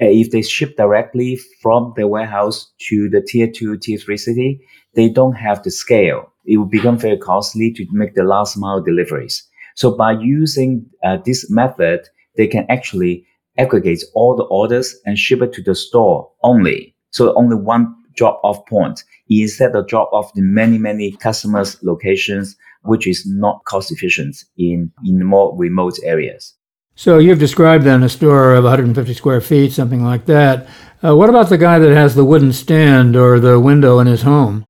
uh, 0.00 0.06
if 0.06 0.30
they 0.30 0.42
ship 0.42 0.76
directly 0.76 1.38
from 1.60 1.92
the 1.96 2.06
warehouse 2.06 2.72
to 2.88 3.08
the 3.10 3.20
tier 3.20 3.50
two, 3.50 3.76
tier 3.78 3.98
three 3.98 4.16
city, 4.16 4.60
they 4.94 5.08
don't 5.08 5.34
have 5.34 5.62
the 5.62 5.70
scale. 5.70 6.32
It 6.44 6.58
will 6.58 6.66
become 6.66 6.96
very 6.96 7.18
costly 7.18 7.72
to 7.74 7.86
make 7.90 8.14
the 8.14 8.24
last 8.24 8.56
mile 8.56 8.80
deliveries. 8.80 9.42
So 9.74 9.96
by 9.96 10.12
using 10.12 10.86
uh, 11.04 11.18
this 11.24 11.50
method, 11.50 12.08
they 12.36 12.46
can 12.46 12.66
actually 12.68 13.26
aggregate 13.58 14.02
all 14.14 14.36
the 14.36 14.44
orders 14.44 14.94
and 15.04 15.18
ship 15.18 15.42
it 15.42 15.52
to 15.54 15.62
the 15.62 15.74
store 15.74 16.30
only. 16.42 16.94
So 17.10 17.34
only 17.34 17.56
one 17.56 17.94
drop 18.16 18.40
off 18.42 18.66
point 18.66 19.02
instead 19.28 19.74
of 19.74 19.86
drop 19.88 20.10
off 20.12 20.32
the 20.34 20.42
many, 20.42 20.78
many 20.78 21.12
customers 21.12 21.82
locations, 21.82 22.56
which 22.82 23.06
is 23.06 23.26
not 23.26 23.64
cost 23.64 23.90
efficient 23.90 24.36
in, 24.56 24.90
in 25.04 25.24
more 25.24 25.56
remote 25.56 25.98
areas. 26.02 26.54
So 26.94 27.18
you've 27.18 27.38
described 27.38 27.84
then 27.84 28.02
a 28.02 28.08
store 28.08 28.54
of 28.54 28.64
150 28.64 29.12
square 29.12 29.42
feet, 29.42 29.72
something 29.72 30.02
like 30.02 30.24
that. 30.26 30.66
Uh, 31.04 31.14
what 31.14 31.28
about 31.28 31.50
the 31.50 31.58
guy 31.58 31.78
that 31.78 31.94
has 31.94 32.14
the 32.14 32.24
wooden 32.24 32.54
stand 32.54 33.16
or 33.16 33.38
the 33.38 33.60
window 33.60 33.98
in 33.98 34.06
his 34.06 34.22
home? 34.22 34.64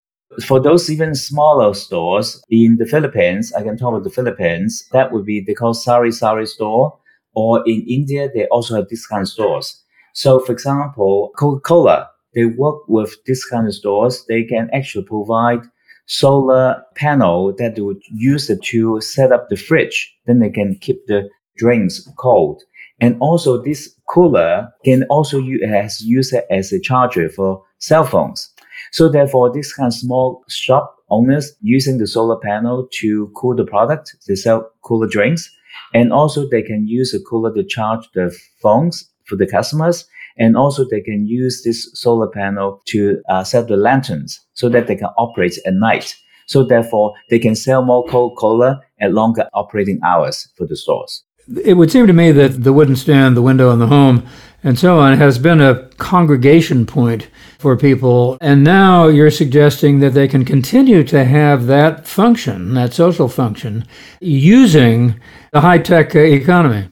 For 0.44 0.60
those 0.60 0.90
even 0.90 1.14
smaller 1.14 1.72
stores 1.72 2.42
in 2.50 2.76
the 2.78 2.84
Philippines, 2.84 3.52
I 3.52 3.62
can 3.62 3.78
talk 3.78 3.90
about 3.90 4.04
the 4.04 4.10
Philippines, 4.10 4.84
that 4.92 5.12
would 5.12 5.24
be 5.24 5.40
they 5.40 5.54
call 5.54 5.72
Sari 5.72 6.10
Sari 6.10 6.46
store. 6.46 6.98
Or 7.36 7.62
in 7.66 7.84
India, 7.86 8.28
they 8.34 8.46
also 8.46 8.74
have 8.74 8.88
discount 8.88 9.28
stores. 9.28 9.82
So 10.14 10.40
for 10.40 10.52
example, 10.52 11.30
Coca-Cola, 11.38 12.08
they 12.34 12.46
work 12.46 12.88
with 12.88 13.14
discount 13.24 13.72
stores. 13.72 14.24
They 14.26 14.42
can 14.44 14.70
actually 14.72 15.04
provide 15.04 15.60
solar 16.06 16.82
panel 16.94 17.54
that 17.58 17.74
they 17.74 17.82
would 17.82 18.02
use 18.10 18.48
it 18.48 18.62
to 18.62 19.00
set 19.00 19.32
up 19.32 19.48
the 19.48 19.56
fridge. 19.56 20.14
Then 20.26 20.38
they 20.38 20.50
can 20.50 20.76
keep 20.76 21.06
the 21.06 21.28
drinks 21.56 22.08
cold. 22.16 22.62
And 23.00 23.16
also 23.20 23.62
this 23.62 23.94
cooler 24.08 24.68
can 24.84 25.04
also 25.10 25.38
use, 25.38 25.62
has 25.68 26.00
used 26.00 26.34
as 26.50 26.72
a 26.72 26.80
charger 26.80 27.28
for 27.28 27.62
cell 27.78 28.04
phones. 28.04 28.50
So 28.92 29.08
therefore, 29.08 29.52
this 29.52 29.74
kind 29.74 29.88
of 29.88 29.94
small 29.94 30.42
shop 30.48 30.96
owners 31.10 31.52
using 31.60 31.98
the 31.98 32.06
solar 32.06 32.38
panel 32.38 32.88
to 33.00 33.30
cool 33.36 33.54
the 33.54 33.64
product, 33.64 34.16
they 34.26 34.34
sell 34.34 34.70
cooler 34.82 35.06
drinks. 35.06 35.50
And 35.94 36.12
also 36.12 36.48
they 36.48 36.62
can 36.62 36.86
use 36.86 37.14
a 37.14 37.20
cooler 37.20 37.54
to 37.54 37.64
charge 37.64 38.08
the 38.14 38.36
phones 38.60 39.08
for 39.24 39.36
the 39.36 39.46
customers. 39.46 40.06
And 40.38 40.56
also 40.56 40.84
they 40.88 41.00
can 41.00 41.26
use 41.26 41.62
this 41.62 41.90
solar 41.94 42.28
panel 42.28 42.82
to 42.86 43.22
uh, 43.28 43.44
set 43.44 43.68
the 43.68 43.76
lanterns 43.76 44.40
so 44.54 44.68
that 44.68 44.86
they 44.86 44.96
can 44.96 45.10
operate 45.16 45.58
at 45.66 45.74
night. 45.74 46.14
So 46.46 46.62
therefore, 46.62 47.14
they 47.28 47.38
can 47.38 47.56
sell 47.56 47.84
more 47.84 48.04
Coca-Cola 48.06 48.80
at 49.00 49.12
longer 49.12 49.48
operating 49.52 49.98
hours 50.04 50.48
for 50.56 50.66
the 50.66 50.76
stores 50.76 51.25
it 51.62 51.74
would 51.74 51.90
seem 51.90 52.06
to 52.06 52.12
me 52.12 52.32
that 52.32 52.64
the 52.64 52.72
wooden 52.72 52.96
stand, 52.96 53.36
the 53.36 53.42
window 53.42 53.70
in 53.70 53.78
the 53.78 53.86
home, 53.86 54.26
and 54.62 54.78
so 54.78 54.98
on 54.98 55.16
has 55.16 55.38
been 55.38 55.60
a 55.60 55.88
congregation 55.96 56.86
point 56.86 57.28
for 57.58 57.76
people. 57.76 58.36
And 58.40 58.64
now 58.64 59.06
you're 59.06 59.30
suggesting 59.30 60.00
that 60.00 60.14
they 60.14 60.26
can 60.26 60.44
continue 60.44 61.04
to 61.04 61.24
have 61.24 61.66
that 61.66 62.06
function, 62.06 62.74
that 62.74 62.92
social 62.92 63.28
function, 63.28 63.86
using 64.20 65.20
the 65.52 65.60
high 65.60 65.78
tech 65.78 66.14
economy. 66.14 66.88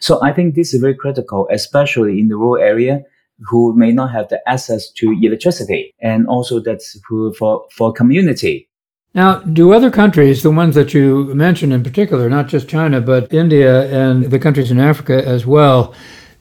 So 0.00 0.22
I 0.22 0.32
think 0.32 0.54
this 0.54 0.72
is 0.72 0.80
very 0.80 0.94
critical, 0.94 1.48
especially 1.50 2.20
in 2.20 2.28
the 2.28 2.36
rural 2.36 2.62
area 2.62 3.02
who 3.48 3.74
may 3.74 3.90
not 3.90 4.12
have 4.12 4.28
the 4.28 4.40
access 4.48 4.90
to 4.90 5.18
electricity 5.22 5.94
and 6.00 6.26
also 6.28 6.60
that's 6.60 6.98
for, 7.08 7.66
for 7.72 7.92
community 7.92 8.68
now, 9.12 9.40
do 9.40 9.72
other 9.72 9.90
countries, 9.90 10.42
the 10.42 10.52
ones 10.52 10.76
that 10.76 10.94
you 10.94 11.34
mentioned 11.34 11.72
in 11.72 11.82
particular, 11.82 12.30
not 12.30 12.46
just 12.46 12.68
China, 12.68 13.00
but 13.00 13.32
India 13.32 13.90
and 13.90 14.26
the 14.26 14.38
countries 14.38 14.70
in 14.70 14.78
Africa 14.78 15.26
as 15.26 15.44
well, 15.44 15.92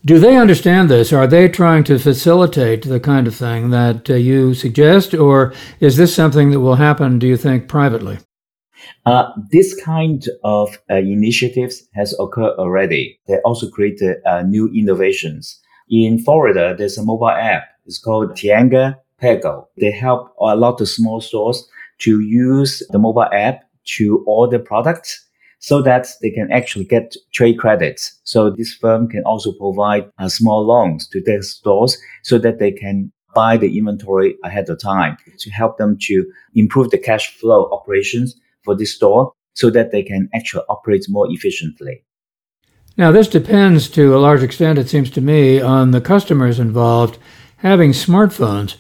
do 0.06 0.20
they 0.20 0.38
understand 0.38 0.88
this? 0.88 1.12
Are 1.12 1.26
they 1.26 1.50
trying 1.50 1.84
to 1.86 1.98
facilitate 1.98 2.84
the 2.84 3.00
kind 3.00 3.28
of 3.28 3.36
thing 3.36 3.72
that 3.72 4.10
uh, 4.10 4.14
you 4.14 4.54
suggest, 4.54 5.16
or 5.16 5.52
is 5.80 5.98
this 5.98 6.14
something 6.14 6.52
that 6.52 6.60
will 6.60 6.76
happen, 6.76 7.18
do 7.18 7.28
you 7.28 7.38
think, 7.38 7.68
privately? 7.68 8.20
Uh, 9.06 9.32
this 9.52 9.74
kind 9.84 10.24
of 10.44 10.78
uh, 10.92 10.96
initiatives 10.96 11.88
has 11.96 12.14
occurred 12.20 12.56
already. 12.58 13.20
They 13.28 13.40
also 13.40 13.70
created 13.70 14.18
uh, 14.26 14.44
new 14.44 14.72
innovations. 14.74 15.60
In 15.90 16.20
Florida, 16.20 16.76
there's 16.78 17.00
a 17.00 17.04
mobile 17.04 17.30
app. 17.30 17.64
It's 17.86 17.98
called 17.98 18.36
Tienda 18.36 19.00
Pago. 19.18 19.68
They 19.78 19.92
help 19.92 20.34
a 20.40 20.56
lot 20.56 20.80
of 20.80 20.88
small 20.88 21.20
stores 21.20 21.68
to 22.00 22.22
use 22.22 22.84
the 22.90 23.00
mobile 23.00 23.28
app 23.34 23.64
to 23.98 24.24
order 24.28 24.60
products 24.60 25.26
so 25.60 25.82
that 25.82 26.08
they 26.22 26.30
can 26.30 26.52
actually 26.52 26.86
get 26.86 27.16
trade 27.34 27.60
credits. 27.60 28.20
So 28.24 28.50
this 28.50 28.74
firm 28.74 29.10
can 29.10 29.24
also 29.24 29.52
provide 29.52 30.10
uh, 30.18 30.30
small 30.30 30.66
loans 30.66 31.08
to 31.10 31.22
their 31.22 31.42
stores 31.42 31.98
so 32.24 32.38
that 32.40 32.60
they 32.60 32.72
can 32.72 33.12
buy 33.36 33.58
the 33.58 33.78
inventory 33.78 34.36
ahead 34.44 34.70
of 34.70 34.82
time 34.82 35.18
to 35.38 35.50
help 35.52 35.78
them 35.78 35.98
to 36.02 36.26
improve 36.56 36.90
the 36.90 36.98
cash 36.98 37.38
flow 37.38 37.70
operations 37.72 38.36
for 38.64 38.76
this 38.76 38.96
store 38.96 39.34
so 39.54 39.70
that 39.70 39.92
they 39.92 40.02
can 40.02 40.30
actually 40.34 40.64
operate 40.70 41.06
more 41.10 41.28
efficiently. 41.30 42.04
Now, 42.98 43.12
this 43.12 43.28
depends 43.28 43.90
to 43.92 44.16
a 44.16 44.20
large 44.20 44.44
extent, 44.44 44.80
it 44.80 44.90
seems 44.90 45.10
to 45.12 45.22
me, 45.22 45.62
on 45.62 45.92
the 45.92 46.02
customers 46.02 46.60
involved 46.60 47.18
having 47.58 47.92
smartphones. 47.92 48.76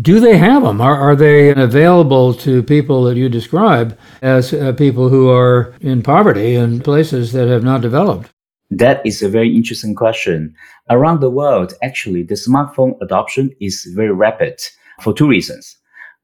Do 0.00 0.18
they 0.18 0.38
have 0.38 0.62
them? 0.62 0.80
Are, 0.80 0.96
are 0.96 1.14
they 1.14 1.50
available 1.50 2.34
to 2.34 2.62
people 2.62 3.04
that 3.04 3.16
you 3.16 3.28
describe 3.28 3.96
as 4.22 4.52
uh, 4.52 4.72
people 4.72 5.08
who 5.08 5.30
are 5.30 5.74
in 5.80 6.02
poverty 6.02 6.54
in 6.54 6.80
places 6.80 7.32
that 7.32 7.48
have 7.48 7.62
not 7.62 7.80
developed? 7.80 8.30
That 8.70 9.04
is 9.06 9.22
a 9.22 9.28
very 9.28 9.54
interesting 9.54 9.94
question. 9.94 10.54
Around 10.90 11.20
the 11.20 11.30
world, 11.30 11.74
actually, 11.82 12.22
the 12.24 12.34
smartphone 12.34 12.94
adoption 13.02 13.50
is 13.60 13.84
very 13.94 14.12
rapid 14.12 14.58
for 15.00 15.12
two 15.12 15.28
reasons. 15.28 15.76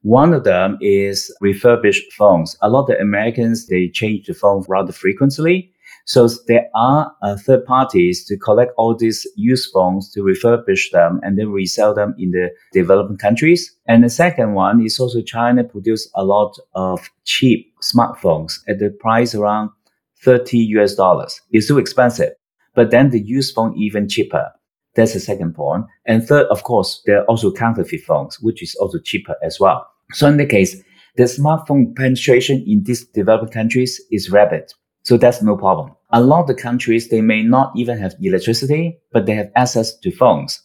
One 0.02 0.32
of 0.32 0.44
them 0.44 0.78
is 0.80 1.32
refurbished 1.40 2.12
phones. 2.14 2.56
A 2.62 2.70
lot 2.70 2.90
of 2.90 2.98
Americans, 2.98 3.66
they 3.66 3.88
change 3.88 4.26
the 4.26 4.34
phone 4.34 4.64
rather 4.68 4.92
frequently. 4.92 5.70
So 6.10 6.28
there 6.48 6.68
are 6.74 7.14
uh, 7.22 7.36
third 7.36 7.64
parties 7.66 8.24
to 8.24 8.36
collect 8.36 8.72
all 8.76 8.96
these 8.96 9.24
used 9.36 9.70
phones 9.72 10.10
to 10.10 10.24
refurbish 10.24 10.90
them 10.90 11.20
and 11.22 11.38
then 11.38 11.50
resell 11.50 11.94
them 11.94 12.16
in 12.18 12.32
the 12.32 12.50
developing 12.72 13.16
countries. 13.16 13.72
And 13.86 14.02
the 14.02 14.10
second 14.10 14.54
one 14.54 14.84
is 14.84 14.98
also 14.98 15.22
China 15.22 15.62
produce 15.62 16.10
a 16.16 16.24
lot 16.24 16.58
of 16.74 17.08
cheap 17.26 17.72
smartphones 17.80 18.58
at 18.66 18.80
the 18.80 18.90
price 18.90 19.36
around 19.36 19.70
30 20.24 20.58
US 20.80 20.96
dollars. 20.96 21.40
It's 21.52 21.68
too 21.68 21.78
expensive. 21.78 22.32
But 22.74 22.90
then 22.90 23.10
the 23.10 23.20
used 23.20 23.54
phone 23.54 23.78
even 23.78 24.08
cheaper. 24.08 24.50
That's 24.96 25.14
the 25.14 25.20
second 25.20 25.54
point. 25.54 25.84
And 26.06 26.26
third, 26.26 26.48
of 26.48 26.64
course, 26.64 27.04
there 27.06 27.20
are 27.20 27.24
also 27.26 27.52
counterfeit 27.52 28.02
phones, 28.02 28.40
which 28.40 28.64
is 28.64 28.74
also 28.80 28.98
cheaper 28.98 29.36
as 29.44 29.60
well. 29.60 29.86
So 30.14 30.26
in 30.26 30.38
the 30.38 30.46
case, 30.46 30.74
the 31.14 31.24
smartphone 31.26 31.94
penetration 31.94 32.64
in 32.66 32.82
these 32.82 33.04
developing 33.04 33.52
countries 33.52 34.02
is 34.10 34.32
rapid. 34.32 34.72
So 35.04 35.16
that's 35.16 35.40
no 35.40 35.56
problem. 35.56 35.94
A 36.12 36.20
lot 36.20 36.40
of 36.40 36.46
the 36.48 36.54
countries, 36.54 37.08
they 37.08 37.20
may 37.20 37.42
not 37.42 37.72
even 37.76 37.98
have 37.98 38.14
electricity, 38.20 38.98
but 39.12 39.26
they 39.26 39.34
have 39.34 39.50
access 39.54 39.96
to 39.98 40.10
phones. 40.10 40.60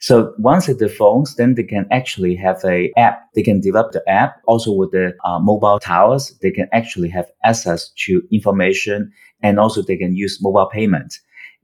So 0.00 0.34
once 0.38 0.68
at 0.68 0.78
the 0.78 0.88
phones, 0.88 1.36
then 1.36 1.54
they 1.54 1.62
can 1.62 1.86
actually 1.90 2.34
have 2.36 2.62
a 2.64 2.90
app. 2.96 3.22
They 3.34 3.42
can 3.42 3.60
develop 3.60 3.92
the 3.92 4.02
app 4.08 4.40
also 4.46 4.72
with 4.72 4.92
the 4.92 5.12
uh, 5.24 5.38
mobile 5.38 5.78
towers. 5.78 6.36
They 6.42 6.50
can 6.50 6.68
actually 6.72 7.08
have 7.10 7.26
access 7.44 7.90
to 8.06 8.22
information 8.32 9.12
and 9.42 9.58
also 9.58 9.82
they 9.82 9.96
can 9.96 10.14
use 10.14 10.38
mobile 10.42 10.66
payment. 10.72 11.14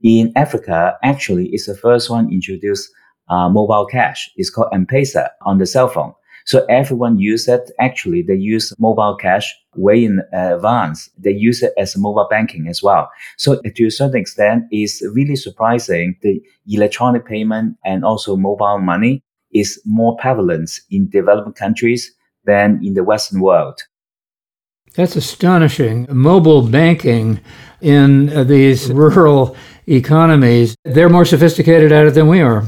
In 0.03 0.31
Africa, 0.35 0.97
actually, 1.03 1.47
it's 1.49 1.65
the 1.65 1.75
first 1.75 2.09
one 2.09 2.31
introduced 2.31 2.89
uh, 3.29 3.49
mobile 3.49 3.85
cash. 3.85 4.29
It's 4.35 4.49
called 4.51 4.69
M-Pesa 4.71 5.29
on 5.41 5.57
the 5.57 5.65
cell 5.65 5.87
phone. 5.87 6.13
So 6.47 6.65
everyone 6.69 7.19
use 7.19 7.49
it. 7.49 7.69
Actually, 7.77 8.21
they 8.21 8.35
use 8.35 8.73
mobile 8.79 9.17
cash 9.17 9.53
way 9.75 10.05
in 10.05 10.21
advance. 10.31 11.09
They 11.17 11.31
use 11.31 11.61
it 11.61 11.73
as 11.77 11.97
mobile 11.97 12.25
banking 12.29 12.69
as 12.69 12.81
well. 12.81 13.11
So 13.35 13.59
to 13.61 13.85
a 13.85 13.91
certain 13.91 14.21
extent, 14.21 14.63
it's 14.71 15.03
really 15.13 15.35
surprising. 15.35 16.15
The 16.21 16.41
electronic 16.65 17.25
payment 17.25 17.75
and 17.83 18.05
also 18.05 18.37
mobile 18.37 18.77
money 18.79 19.21
is 19.53 19.81
more 19.85 20.15
prevalent 20.15 20.71
in 20.89 21.09
developing 21.09 21.51
countries 21.51 22.13
than 22.45 22.79
in 22.81 22.93
the 22.93 23.03
Western 23.03 23.41
world. 23.41 23.81
That's 24.95 25.17
astonishing. 25.17 26.07
Mobile 26.09 26.61
banking 26.61 27.41
in 27.81 28.29
uh, 28.29 28.45
these 28.45 28.89
rural 28.89 29.57
economies, 29.85 30.77
they're 30.85 31.09
more 31.09 31.25
sophisticated 31.25 31.91
at 31.91 32.07
it 32.07 32.13
than 32.13 32.29
we 32.29 32.39
are. 32.39 32.63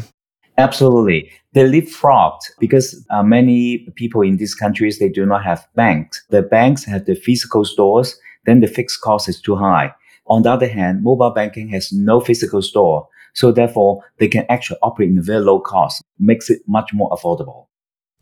Absolutely. 0.59 1.31
They 1.53 1.63
leapfrogged 1.63 2.41
because 2.59 3.05
uh, 3.09 3.23
many 3.23 3.89
people 3.95 4.21
in 4.21 4.37
these 4.37 4.53
countries, 4.53 4.99
they 4.99 5.09
do 5.09 5.25
not 5.25 5.43
have 5.43 5.65
banks. 5.75 6.21
The 6.29 6.41
banks 6.41 6.83
have 6.83 7.05
the 7.05 7.15
physical 7.15 7.63
stores, 7.63 8.19
then 8.45 8.59
the 8.59 8.67
fixed 8.67 9.01
cost 9.01 9.29
is 9.29 9.41
too 9.41 9.55
high. 9.55 9.93
On 10.27 10.43
the 10.43 10.51
other 10.51 10.67
hand, 10.67 11.01
mobile 11.01 11.31
banking 11.31 11.69
has 11.69 11.91
no 11.91 12.19
physical 12.19 12.61
store. 12.61 13.07
So 13.33 13.51
therefore, 13.51 14.03
they 14.17 14.27
can 14.27 14.45
actually 14.49 14.79
operate 14.83 15.09
in 15.09 15.17
a 15.17 15.21
very 15.21 15.39
low 15.39 15.59
cost, 15.59 16.03
makes 16.19 16.49
it 16.49 16.61
much 16.67 16.93
more 16.93 17.09
affordable. 17.11 17.67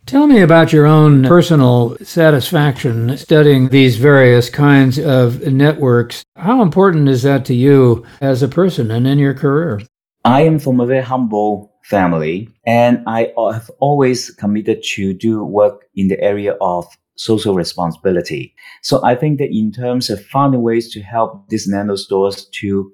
Tell 0.06 0.28
me 0.28 0.40
about 0.40 0.72
your 0.72 0.86
own 0.86 1.24
personal 1.24 1.98
satisfaction 2.02 3.18
studying 3.18 3.70
these 3.70 3.98
various 3.98 4.50
kinds 4.50 4.98
of 5.00 5.42
networks. 5.52 6.24
How 6.38 6.62
important 6.62 7.10
is 7.10 7.24
that 7.24 7.44
to 7.46 7.54
you 7.54 8.06
as 8.22 8.42
a 8.42 8.48
person 8.48 8.90
and 8.90 9.06
in 9.06 9.18
your 9.20 9.34
career? 9.34 9.82
I 10.24 10.42
am 10.42 10.60
from 10.60 10.80
a 10.80 10.86
very 10.86 11.04
humble 11.04 11.74
family, 11.88 12.50
and 12.66 13.02
I 13.08 13.32
have 13.54 13.72
always 13.80 14.30
committed 14.32 14.84
to 14.96 15.14
do 15.14 15.44
work 15.44 15.86
in 15.96 16.10
the 16.10 16.20
area 16.20 16.54
of 16.60 16.86
social 17.16 17.56
responsibility. 17.56 18.54
So 18.84 19.04
I 19.04 19.16
think 19.16 19.40
that 19.40 19.56
in 19.56 19.72
terms 19.72 20.10
of 20.10 20.24
finding 20.26 20.62
ways 20.62 20.92
to 20.94 21.02
help 21.02 21.48
these 21.48 21.68
nano 21.68 21.96
stores 21.96 22.46
to 22.60 22.92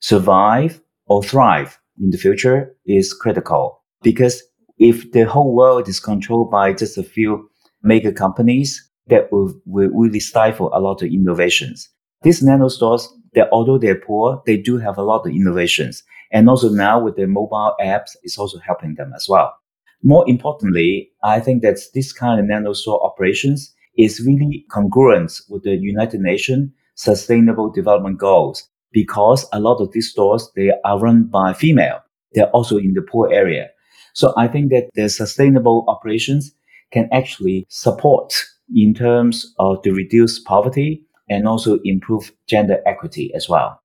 survive 0.00 0.80
or 1.06 1.22
thrive 1.22 1.78
in 2.00 2.10
the 2.10 2.18
future 2.18 2.74
is 2.84 3.14
critical 3.14 3.80
because 4.02 4.42
if 4.78 5.12
the 5.12 5.24
whole 5.24 5.54
world 5.54 5.88
is 5.88 6.00
controlled 6.00 6.50
by 6.50 6.72
just 6.72 6.98
a 6.98 7.02
few 7.04 7.48
mega 7.82 8.12
companies, 8.12 8.90
that 9.06 9.30
will, 9.30 9.54
will 9.66 9.90
really 9.90 10.20
stifle 10.20 10.70
a 10.72 10.80
lot 10.80 11.02
of 11.02 11.08
innovations. 11.08 11.88
These 12.22 12.42
nano 12.42 12.68
stores, 12.68 13.08
that 13.34 13.48
although 13.52 13.78
they're 13.78 14.00
poor, 14.00 14.42
they 14.46 14.56
do 14.56 14.78
have 14.78 14.98
a 14.98 15.02
lot 15.02 15.26
of 15.26 15.32
innovations. 15.32 16.02
And 16.32 16.48
also 16.48 16.70
now 16.70 17.00
with 17.00 17.16
the 17.16 17.26
mobile 17.26 17.74
apps, 17.80 18.16
it's 18.22 18.38
also 18.38 18.58
helping 18.58 18.94
them 18.94 19.12
as 19.14 19.26
well. 19.28 19.54
More 20.02 20.24
importantly, 20.28 21.10
I 21.22 21.38
think 21.38 21.62
that 21.62 21.78
this 21.94 22.12
kind 22.12 22.40
of 22.40 22.46
nano 22.46 22.72
store 22.72 23.04
operations 23.04 23.72
is 23.96 24.24
really 24.26 24.64
congruent 24.70 25.40
with 25.48 25.62
the 25.62 25.76
United 25.76 26.20
Nations 26.20 26.70
Sustainable 26.94 27.70
Development 27.70 28.18
Goals 28.18 28.68
because 28.92 29.46
a 29.52 29.60
lot 29.60 29.80
of 29.80 29.92
these 29.92 30.10
stores, 30.10 30.50
they 30.56 30.72
are 30.84 30.98
run 30.98 31.24
by 31.24 31.52
female. 31.52 32.00
They're 32.32 32.50
also 32.50 32.78
in 32.78 32.94
the 32.94 33.02
poor 33.02 33.32
area. 33.32 33.68
So 34.14 34.34
I 34.36 34.48
think 34.48 34.70
that 34.70 34.88
the 34.94 35.08
sustainable 35.08 35.84
operations 35.88 36.52
can 36.92 37.08
actually 37.12 37.66
support 37.68 38.34
in 38.74 38.94
terms 38.94 39.54
of 39.58 39.82
to 39.82 39.92
reduce 39.92 40.38
poverty 40.38 41.04
and 41.28 41.48
also 41.48 41.78
improve 41.84 42.32
gender 42.46 42.78
equity 42.86 43.32
as 43.34 43.48
well. 43.48 43.81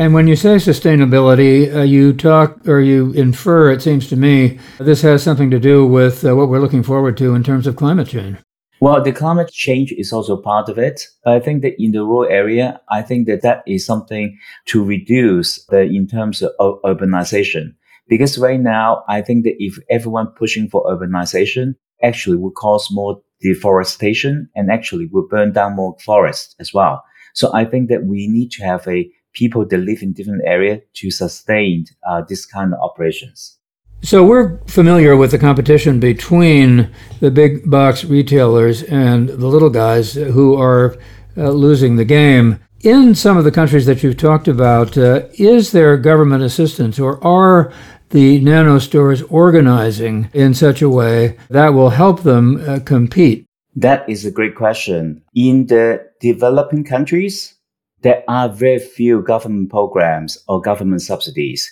And 0.00 0.14
when 0.14 0.28
you 0.28 0.36
say 0.36 0.54
sustainability, 0.54 1.74
uh, 1.74 1.82
you 1.82 2.12
talk 2.12 2.68
or 2.68 2.78
you 2.78 3.10
infer, 3.14 3.72
it 3.72 3.82
seems 3.82 4.08
to 4.10 4.16
me, 4.16 4.60
this 4.78 5.02
has 5.02 5.24
something 5.24 5.50
to 5.50 5.58
do 5.58 5.84
with 5.84 6.24
uh, 6.24 6.36
what 6.36 6.48
we're 6.48 6.60
looking 6.60 6.84
forward 6.84 7.16
to 7.16 7.34
in 7.34 7.42
terms 7.42 7.66
of 7.66 7.74
climate 7.74 8.06
change. 8.06 8.38
Well, 8.80 9.02
the 9.02 9.10
climate 9.10 9.50
change 9.50 9.90
is 9.90 10.12
also 10.12 10.36
part 10.36 10.68
of 10.68 10.78
it. 10.78 11.02
But 11.24 11.34
I 11.34 11.40
think 11.40 11.62
that 11.62 11.74
in 11.82 11.90
the 11.90 12.04
rural 12.04 12.30
area, 12.30 12.80
I 12.88 13.02
think 13.02 13.26
that 13.26 13.42
that 13.42 13.64
is 13.66 13.84
something 13.84 14.38
to 14.66 14.84
reduce 14.84 15.64
the, 15.66 15.80
in 15.80 16.06
terms 16.06 16.42
of 16.42 16.80
urbanization. 16.82 17.74
Because 18.06 18.38
right 18.38 18.60
now, 18.60 19.02
I 19.08 19.20
think 19.20 19.42
that 19.44 19.56
if 19.58 19.80
everyone 19.90 20.28
pushing 20.28 20.68
for 20.68 20.84
urbanization 20.84 21.74
actually 22.04 22.36
will 22.36 22.52
cause 22.52 22.86
more 22.92 23.20
deforestation 23.40 24.48
and 24.54 24.70
actually 24.70 25.08
will 25.10 25.26
burn 25.26 25.52
down 25.52 25.74
more 25.74 25.96
forests 26.04 26.54
as 26.60 26.72
well. 26.72 27.02
So 27.34 27.52
I 27.52 27.64
think 27.64 27.88
that 27.88 28.04
we 28.04 28.28
need 28.28 28.52
to 28.52 28.64
have 28.64 28.86
a 28.86 29.10
people 29.38 29.64
that 29.64 29.78
live 29.78 30.02
in 30.02 30.12
different 30.12 30.42
area 30.44 30.80
to 30.94 31.10
sustain 31.10 31.86
uh, 32.08 32.22
this 32.28 32.44
kind 32.44 32.74
of 32.74 32.80
operations. 32.80 33.58
So 34.02 34.24
we're 34.24 34.58
familiar 34.66 35.16
with 35.16 35.30
the 35.32 35.38
competition 35.38 35.98
between 36.00 36.90
the 37.20 37.30
big 37.30 37.68
box 37.68 38.04
retailers 38.04 38.82
and 38.84 39.28
the 39.28 39.46
little 39.46 39.70
guys 39.70 40.14
who 40.14 40.54
are 40.54 40.96
uh, 41.36 41.50
losing 41.50 41.96
the 41.96 42.04
game. 42.04 42.60
In 42.82 43.14
some 43.14 43.36
of 43.36 43.44
the 43.44 43.50
countries 43.50 43.86
that 43.86 44.02
you've 44.02 44.16
talked 44.16 44.46
about, 44.46 44.96
uh, 44.96 45.22
is 45.34 45.72
there 45.72 45.96
government 45.96 46.44
assistance 46.44 47.00
or 47.00 47.22
are 47.24 47.72
the 48.10 48.40
nano 48.40 48.78
stores 48.78 49.22
organizing 49.22 50.30
in 50.32 50.54
such 50.54 50.80
a 50.80 50.88
way 50.88 51.36
that 51.50 51.74
will 51.74 51.90
help 51.90 52.22
them 52.22 52.62
uh, 52.68 52.78
compete? 52.84 53.44
That 53.74 54.08
is 54.08 54.24
a 54.24 54.30
great 54.30 54.54
question. 54.54 55.22
In 55.34 55.66
the 55.66 56.06
developing 56.20 56.84
countries, 56.84 57.57
there 58.02 58.22
are 58.28 58.48
very 58.48 58.78
few 58.78 59.22
government 59.22 59.70
programs 59.70 60.38
or 60.48 60.60
government 60.60 61.02
subsidies. 61.02 61.70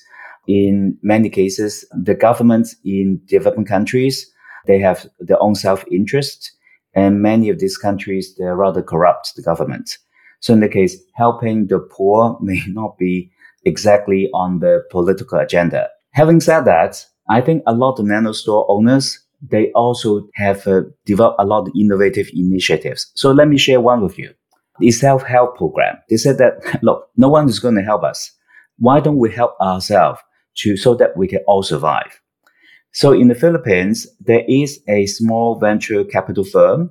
In 0.49 0.97
many 1.03 1.29
cases, 1.29 1.85
the 1.93 2.15
governments 2.15 2.77
in 2.85 3.21
developing 3.27 3.65
countries, 3.65 4.31
they 4.67 4.79
have 4.81 5.07
their 5.21 5.41
own 5.43 5.55
self-interest 5.55 6.53
and 6.97 7.21
many 7.21 7.51
of 7.51 7.59
these 7.59 7.77
countries, 7.77 8.35
they're 8.37 8.57
rather 8.57 8.83
corrupt, 8.83 9.35
the 9.37 9.43
government. 9.43 9.99
So 10.41 10.55
in 10.55 10.61
the 10.61 10.69
case, 10.69 10.97
helping 11.15 11.67
the 11.67 11.79
poor 11.79 12.39
may 12.43 12.63
not 12.69 12.97
be 12.97 13.31
exactly 13.65 14.31
on 14.33 14.61
the 14.61 14.83
political 14.91 15.39
agenda. 15.39 15.89
Having 16.13 16.41
said 16.41 16.63
that, 16.63 17.05
I 17.29 17.43
think 17.43 17.63
a 17.67 17.75
lot 17.75 17.99
of 17.99 18.07
nano 18.07 18.33
store 18.33 18.65
owners, 18.69 19.21
they 19.43 19.71
also 19.73 20.29
have 20.35 20.67
uh, 20.67 20.83
developed 21.05 21.37
a 21.39 21.45
lot 21.45 21.69
of 21.69 21.75
innovative 21.79 22.31
initiatives. 22.33 23.13
So 23.15 23.33
let 23.33 23.49
me 23.49 23.59
share 23.59 23.81
one 23.81 24.01
with 24.01 24.19
you. 24.19 24.33
The 24.79 24.91
self-help 24.91 25.57
program. 25.57 25.97
They 26.09 26.17
said 26.17 26.39
that, 26.39 26.79
look, 26.83 27.09
no 27.17 27.29
one 27.29 27.49
is 27.49 27.59
going 27.59 27.77
to 27.77 27.83
help 27.83 28.03
us. 28.03 28.31
Why 28.79 29.01
don't 29.01 29.19
we 29.19 29.33
help 29.33 29.59
ourselves 29.61 30.21
to, 30.59 30.77
so 30.77 30.95
that 30.95 31.17
we 31.17 31.29
can 31.29 31.41
all 31.47 31.63
survive? 31.63 32.21
So 32.93 33.13
in 33.13 33.29
the 33.29 33.35
Philippines, 33.35 34.07
there 34.21 34.45
is 34.49 34.81
a 34.89 35.07
small 35.07 35.59
venture 35.59 36.05
capital 36.05 36.45
firm. 36.45 36.91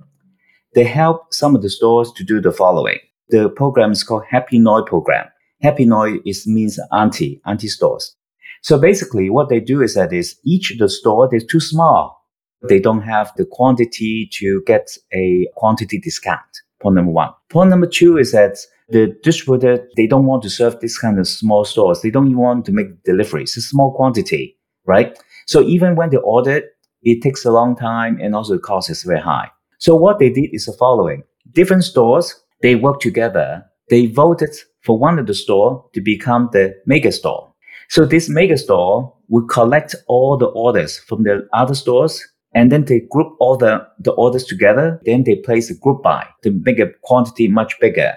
They 0.75 0.83
help 0.83 1.33
some 1.33 1.55
of 1.55 1.61
the 1.61 1.69
stores 1.69 2.11
to 2.13 2.23
do 2.23 2.41
the 2.41 2.51
following. 2.51 2.99
The 3.29 3.49
program 3.49 3.91
is 3.91 4.03
called 4.03 4.23
Hapinoy 4.31 4.85
program. 4.85 5.27
Hapinoy 5.63 6.19
is 6.25 6.45
means 6.45 6.79
auntie, 6.91 7.41
auntie 7.45 7.69
stores. 7.69 8.15
So 8.61 8.77
basically 8.77 9.29
what 9.29 9.49
they 9.49 9.59
do 9.59 9.81
is 9.81 9.95
that 9.95 10.13
is 10.13 10.35
each 10.43 10.71
of 10.71 10.77
the 10.77 10.89
store 10.89 11.27
they're 11.29 11.39
too 11.39 11.59
small. 11.59 12.21
They 12.67 12.79
don't 12.79 13.01
have 13.01 13.31
the 13.35 13.45
quantity 13.45 14.29
to 14.33 14.61
get 14.65 14.87
a 15.13 15.47
quantity 15.55 15.99
discount. 15.99 16.61
Point 16.85 16.97
number 16.97 17.13
one. 17.13 17.31
Point 17.49 17.71
number 17.71 17.87
two 17.87 18.19
is 18.19 18.31
that 18.33 18.59
the 18.89 19.07
distributor, 19.23 19.87
they 19.97 20.05
don't 20.05 20.27
want 20.27 20.43
to 20.43 20.51
serve 20.51 20.79
this 20.81 20.99
kind 20.99 21.17
of 21.17 21.27
small 21.27 21.65
stores. 21.65 22.01
They 22.01 22.11
don't 22.11 22.27
even 22.27 22.37
want 22.37 22.63
to 22.65 22.71
make 22.71 23.03
deliveries. 23.03 23.57
It's 23.57 23.65
a 23.65 23.69
small 23.69 23.91
quantity, 23.95 24.55
right? 24.85 25.17
So 25.47 25.63
even 25.63 25.95
when 25.95 26.11
they 26.11 26.17
order 26.17 26.61
it, 27.01 27.21
takes 27.23 27.43
a 27.43 27.49
long 27.49 27.75
time 27.75 28.19
and 28.21 28.35
also 28.35 28.53
the 28.53 28.59
cost 28.59 28.91
is 28.91 29.01
very 29.01 29.19
high. 29.19 29.49
So 29.79 29.95
what 29.95 30.19
they 30.19 30.29
did 30.29 30.51
is 30.53 30.67
the 30.67 30.73
following. 30.73 31.23
Different 31.53 31.85
stores, 31.85 32.35
they 32.61 32.75
work 32.75 32.99
together. 32.99 33.65
They 33.89 34.05
voted 34.05 34.55
for 34.83 34.95
one 34.95 35.17
of 35.17 35.25
the 35.25 35.33
store 35.33 35.89
to 35.95 36.01
become 36.01 36.49
the 36.53 36.75
mega 36.85 37.11
store. 37.11 37.51
So 37.89 38.05
this 38.05 38.29
mega 38.29 38.59
store 38.59 39.11
will 39.27 39.47
collect 39.47 39.95
all 40.05 40.37
the 40.37 40.49
orders 40.49 40.99
from 40.99 41.23
the 41.23 41.49
other 41.51 41.73
stores 41.73 42.23
and 42.55 42.71
then 42.71 42.85
they 42.85 43.01
group 43.11 43.35
all 43.39 43.57
the, 43.57 43.85
the 43.99 44.13
orders 44.13 44.45
together. 44.45 44.99
Then 45.05 45.25
they 45.25 45.35
place 45.35 45.69
a 45.69 45.75
group 45.75 46.01
buy 46.01 46.25
to 46.43 46.51
make 46.63 46.79
a 46.79 46.89
quantity 47.03 47.49
much 47.49 47.77
bigger. 47.81 48.13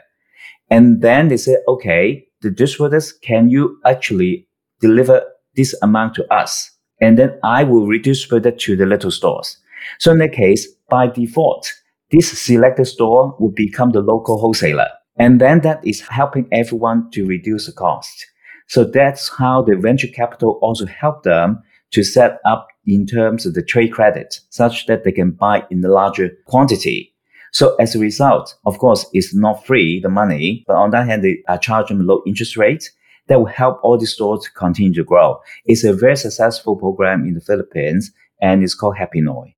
And 0.71 1.03
then 1.03 1.29
they 1.29 1.37
say, 1.37 1.57
okay, 1.67 2.25
the 2.41 2.51
distributors, 2.51 3.13
can 3.13 3.51
you 3.51 3.81
actually 3.85 4.47
deliver 4.81 5.25
this 5.57 5.75
amount 5.83 6.15
to 6.15 6.33
us? 6.33 6.71
And 7.01 7.19
then 7.19 7.39
I 7.43 7.65
will 7.65 7.87
redistribute 7.87 8.47
it 8.47 8.61
to 8.61 8.77
the 8.77 8.87
little 8.87 9.11
stores. 9.11 9.59
So 9.99 10.13
in 10.13 10.19
that 10.19 10.33
case, 10.33 10.69
by 10.89 11.09
default, 11.09 11.73
this 12.13 12.31
selected 12.41 12.87
store 12.87 13.37
will 13.41 13.51
become 13.51 13.91
the 13.91 14.01
local 14.01 14.39
wholesaler. 14.39 14.89
And 15.17 15.41
then 15.41 15.61
that 15.63 15.85
is 15.85 16.01
helping 16.01 16.49
everyone 16.53 17.11
to 17.11 17.27
reduce 17.27 17.67
the 17.67 17.73
cost. 17.73 18.25
So 18.69 18.85
that's 18.85 19.29
how 19.37 19.63
the 19.63 19.77
venture 19.77 20.09
capital 20.09 20.61
also 20.63 20.87
helped 20.87 21.25
them 21.25 21.63
to 21.91 22.05
set 22.05 22.39
up 22.45 22.69
in 22.89 23.07
terms 23.07 23.45
of 23.45 23.55
the 23.55 23.63
trade 23.63 23.93
credit 23.93 24.41
such 24.49 24.87
that 24.87 25.05
they 25.05 25.13
can 25.13 25.31
buy 25.31 25.65
in 25.71 25.83
the 25.83 25.89
larger 25.89 26.31
quantity. 26.47 27.15
So 27.53 27.77
as 27.77 27.95
a 27.95 27.99
result, 27.99 28.57
of 28.67 28.79
course, 28.79 29.07
it's 29.13 29.35
not 29.35 29.67
free, 29.67 30.01
the 30.01 30.09
money, 30.09 30.65
but 30.67 30.77
on 30.77 30.91
that 30.91 31.07
hand, 31.07 31.23
they 31.23 31.43
are 31.49 31.59
charging 31.59 32.01
low 32.01 32.23
interest 32.27 32.57
rate 32.57 32.91
that 33.29 33.39
will 33.39 33.47
help 33.47 33.79
all 33.83 33.99
the 33.99 34.07
stores 34.07 34.45
to 34.45 34.51
continue 34.53 34.95
to 34.95 35.05
grow. 35.05 35.39
It's 35.67 35.85
a 35.85 35.93
very 35.93 36.17
successful 36.17 36.77
program 36.77 37.25
in 37.25 37.35
the 37.35 37.41
Philippines 37.41 38.11
and 38.41 38.63
it's 38.63 38.75
called 38.75 38.97
Hapinoy. 38.97 39.55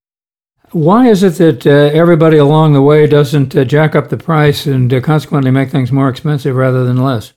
Why 0.72 1.08
is 1.08 1.22
it 1.22 1.34
that 1.34 1.66
uh, 1.66 1.96
everybody 1.96 2.36
along 2.36 2.74
the 2.74 2.82
way 2.82 3.06
doesn't 3.06 3.56
uh, 3.56 3.64
jack 3.64 3.96
up 3.96 4.08
the 4.08 4.16
price 4.16 4.66
and 4.66 4.92
uh, 4.92 5.00
consequently 5.00 5.50
make 5.50 5.70
things 5.70 5.90
more 5.90 6.08
expensive 6.08 6.54
rather 6.54 6.84
than 6.84 7.02
less? 7.02 7.32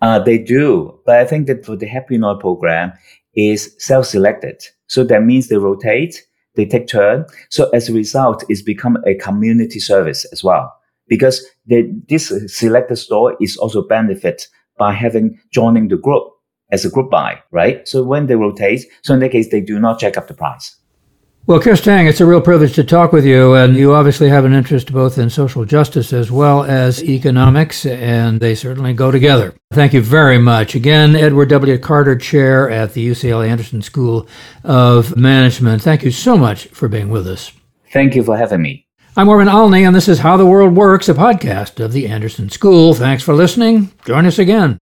Uh, 0.00 0.18
they 0.18 0.38
do, 0.38 0.98
but 1.04 1.18
I 1.18 1.24
think 1.26 1.48
that 1.48 1.66
for 1.66 1.76
the 1.76 1.86
Hapinoy 1.86 2.40
program 2.40 2.92
is 3.34 3.74
self-selected. 3.78 4.62
So 4.88 5.04
that 5.04 5.22
means 5.22 5.48
they 5.48 5.56
rotate, 5.56 6.26
they 6.56 6.66
take 6.66 6.88
turn. 6.88 7.24
So 7.50 7.70
as 7.70 7.88
a 7.88 7.92
result, 7.92 8.44
it's 8.48 8.62
become 8.62 8.98
a 9.06 9.14
community 9.14 9.78
service 9.78 10.24
as 10.32 10.42
well. 10.42 10.74
Because 11.06 11.46
they, 11.66 11.90
this 12.08 12.32
selected 12.48 12.96
store 12.96 13.36
is 13.40 13.56
also 13.56 13.86
benefit 13.86 14.48
by 14.78 14.92
having 14.92 15.38
joining 15.50 15.88
the 15.88 15.96
group 15.96 16.24
as 16.70 16.84
a 16.84 16.90
group 16.90 17.10
buy, 17.10 17.40
right? 17.50 17.86
So 17.88 18.02
when 18.02 18.26
they 18.26 18.34
rotate, 18.34 18.84
so 19.02 19.14
in 19.14 19.20
that 19.20 19.32
case, 19.32 19.50
they 19.50 19.60
do 19.60 19.78
not 19.78 20.00
jack 20.00 20.18
up 20.18 20.28
the 20.28 20.34
price. 20.34 20.76
Well, 21.48 21.60
Chris 21.60 21.80
Tang, 21.80 22.06
it's 22.06 22.20
a 22.20 22.26
real 22.26 22.42
privilege 22.42 22.74
to 22.74 22.84
talk 22.84 23.10
with 23.10 23.24
you. 23.24 23.54
And 23.54 23.74
you 23.74 23.94
obviously 23.94 24.28
have 24.28 24.44
an 24.44 24.52
interest 24.52 24.92
both 24.92 25.16
in 25.16 25.30
social 25.30 25.64
justice 25.64 26.12
as 26.12 26.30
well 26.30 26.62
as 26.62 27.02
economics, 27.02 27.86
and 27.86 28.38
they 28.38 28.54
certainly 28.54 28.92
go 28.92 29.10
together. 29.10 29.54
Thank 29.72 29.94
you 29.94 30.02
very 30.02 30.36
much. 30.36 30.74
Again, 30.74 31.16
Edward 31.16 31.48
W. 31.48 31.78
Carter 31.78 32.16
Chair 32.16 32.68
at 32.68 32.92
the 32.92 33.08
UCLA 33.08 33.48
Anderson 33.48 33.80
School 33.80 34.28
of 34.62 35.16
Management. 35.16 35.80
Thank 35.80 36.02
you 36.02 36.10
so 36.10 36.36
much 36.36 36.66
for 36.66 36.86
being 36.86 37.08
with 37.08 37.26
us. 37.26 37.50
Thank 37.94 38.14
you 38.14 38.22
for 38.22 38.36
having 38.36 38.60
me. 38.60 38.86
I'm 39.16 39.28
Orvin 39.28 39.50
Olney, 39.50 39.84
and 39.84 39.96
this 39.96 40.06
is 40.06 40.18
How 40.18 40.36
the 40.36 40.44
World 40.44 40.76
Works, 40.76 41.08
a 41.08 41.14
podcast 41.14 41.82
of 41.82 41.94
the 41.94 42.08
Anderson 42.08 42.50
School. 42.50 42.92
Thanks 42.92 43.22
for 43.22 43.32
listening. 43.32 43.90
Join 44.04 44.26
us 44.26 44.38
again. 44.38 44.78